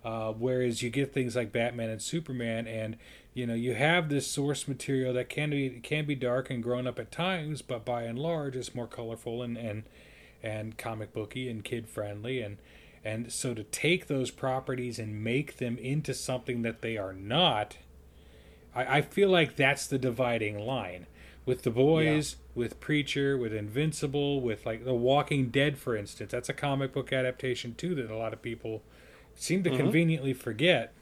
[0.04, 2.98] uh, whereas you get things like Batman and Superman, and
[3.34, 6.88] you know you have this source material that can be can be dark and grown
[6.88, 9.84] up at times, but by and large it's more colorful and and
[10.42, 12.58] and comic booky and kid friendly, and
[13.06, 17.78] and so to take those properties and make them into something that they are not,
[18.76, 21.08] I, I feel like that's the dividing line
[21.46, 26.32] with the boys, with Preacher, with Invincible, with like The Walking Dead, for instance.
[26.32, 28.84] That's a comic book adaptation too that a lot of people
[29.36, 29.78] seem to Mhm.
[29.78, 30.94] conveniently forget.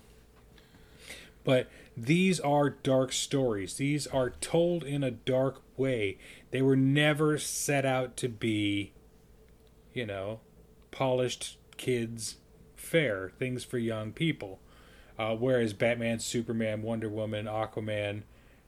[1.44, 3.78] But these are dark stories.
[3.78, 6.18] These are told in a dark way.
[6.52, 8.94] They were never set out to be,
[9.94, 10.40] you know,
[10.92, 12.38] polished kids
[12.76, 14.60] fare things for young people.
[15.18, 18.24] Uh, whereas Batman, Superman, Wonder Woman, Aquaman,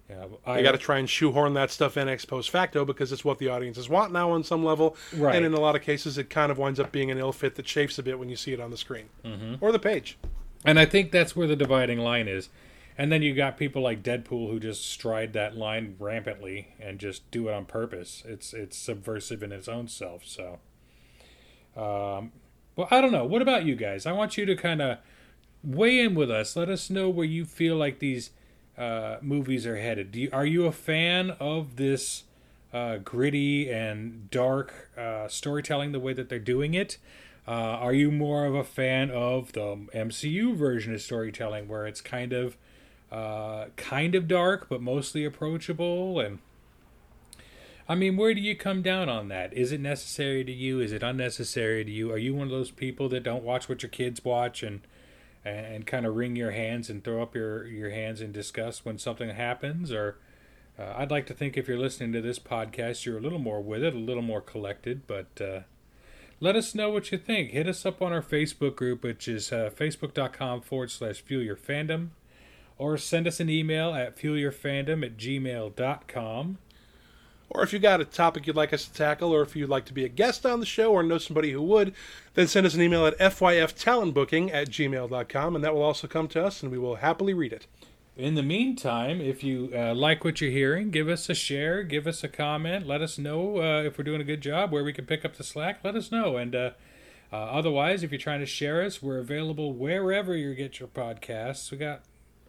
[0.10, 3.24] you I got to try and shoehorn that stuff in ex post facto because it's
[3.26, 4.96] what the audiences want now on some level.
[5.16, 5.36] Right.
[5.36, 7.56] And in a lot of cases, it kind of winds up being an ill fit
[7.56, 9.58] that chafes a bit when you see it on the screen Mhm.
[9.62, 10.18] or the page.
[10.66, 12.50] And I think that's where the dividing line is.
[12.98, 17.30] And then you got people like Deadpool who just stride that line rampantly and just
[17.32, 18.24] do it on purpose.
[18.28, 20.24] It's it's subversive in its own self.
[20.28, 20.60] So,
[21.76, 22.32] um,
[22.76, 23.26] well, I don't know.
[23.26, 24.06] What about you guys?
[24.06, 25.00] I want you to kind of
[25.64, 26.56] weigh in with us.
[26.56, 28.32] Let us know where you feel like these
[28.78, 30.12] uh, movies are headed.
[30.12, 32.24] Do you, are you a fan of this
[32.74, 36.98] uh, gritty and dark uh, storytelling the way that they're doing it?
[37.48, 42.02] Uh, are you more of a fan of the MCU version of storytelling, where it's
[42.02, 42.56] kind of,
[43.12, 46.20] uh, kind of dark but mostly approachable?
[46.20, 46.40] And
[47.88, 49.54] I mean, where do you come down on that?
[49.54, 50.80] Is it necessary to you?
[50.80, 52.12] Is it unnecessary to you?
[52.12, 54.80] Are you one of those people that don't watch what your kids watch and
[55.46, 58.98] and, kind of wring your hands and throw up your, your hands in disgust when
[58.98, 59.92] something happens.
[59.92, 60.18] Or
[60.78, 63.62] uh, I'd like to think if you're listening to this podcast, you're a little more
[63.62, 65.06] with it, a little more collected.
[65.08, 65.62] But uh,
[66.40, 67.52] let us know what you think.
[67.52, 71.56] Hit us up on our Facebook group, which is uh, facebook.com forward slash fuel your
[71.56, 72.10] fandom.
[72.78, 76.58] Or send us an email at fuelyourfandom at gmail.com.
[77.54, 79.86] Or if you got a topic you'd like us to tackle, or if you'd like
[79.86, 81.94] to be a guest on the show or know somebody who would,
[82.34, 86.44] then send us an email at fyftalentbooking at gmail.com, and that will also come to
[86.44, 87.68] us, and we will happily read it.
[88.16, 92.06] In the meantime, if you uh, like what you're hearing, give us a share, give
[92.06, 94.94] us a comment, let us know uh, if we're doing a good job, where we
[94.94, 96.38] can pick up the slack, let us know.
[96.38, 96.72] And uh,
[97.32, 101.72] uh otherwise, if you're trying to share us, we're available wherever you get your podcasts.
[101.72, 102.04] We got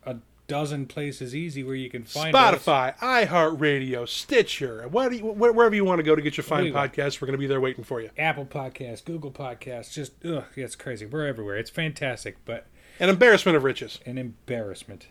[0.05, 3.01] a dozen places easy where you can find Spotify, us.
[3.01, 6.79] iHeartRadio, Stitcher, wherever you want to go to get your fine Anyway.
[6.89, 7.21] podcasts.
[7.21, 8.11] We're going to be there waiting for you.
[8.19, 11.07] Apple Podcasts, Google Podcasts, just ugh, it's crazy.
[11.07, 11.57] We're everywhere.
[11.57, 12.67] It's fantastic, but
[13.01, 14.01] An embarrassment of riches.
[14.07, 15.09] an embarrassment,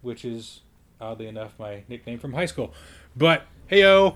[0.00, 0.60] which is
[1.00, 2.72] oddly enough my nickname from high school.
[3.16, 4.14] But Heyo.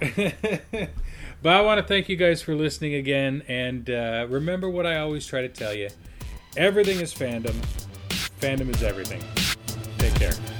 [1.42, 4.98] but I want to thank you guys for listening again, and uh, remember what I
[4.98, 5.88] always try to tell you:
[6.56, 7.54] everything is fandom.
[8.40, 9.22] Fandom is everything.
[10.18, 10.55] Care.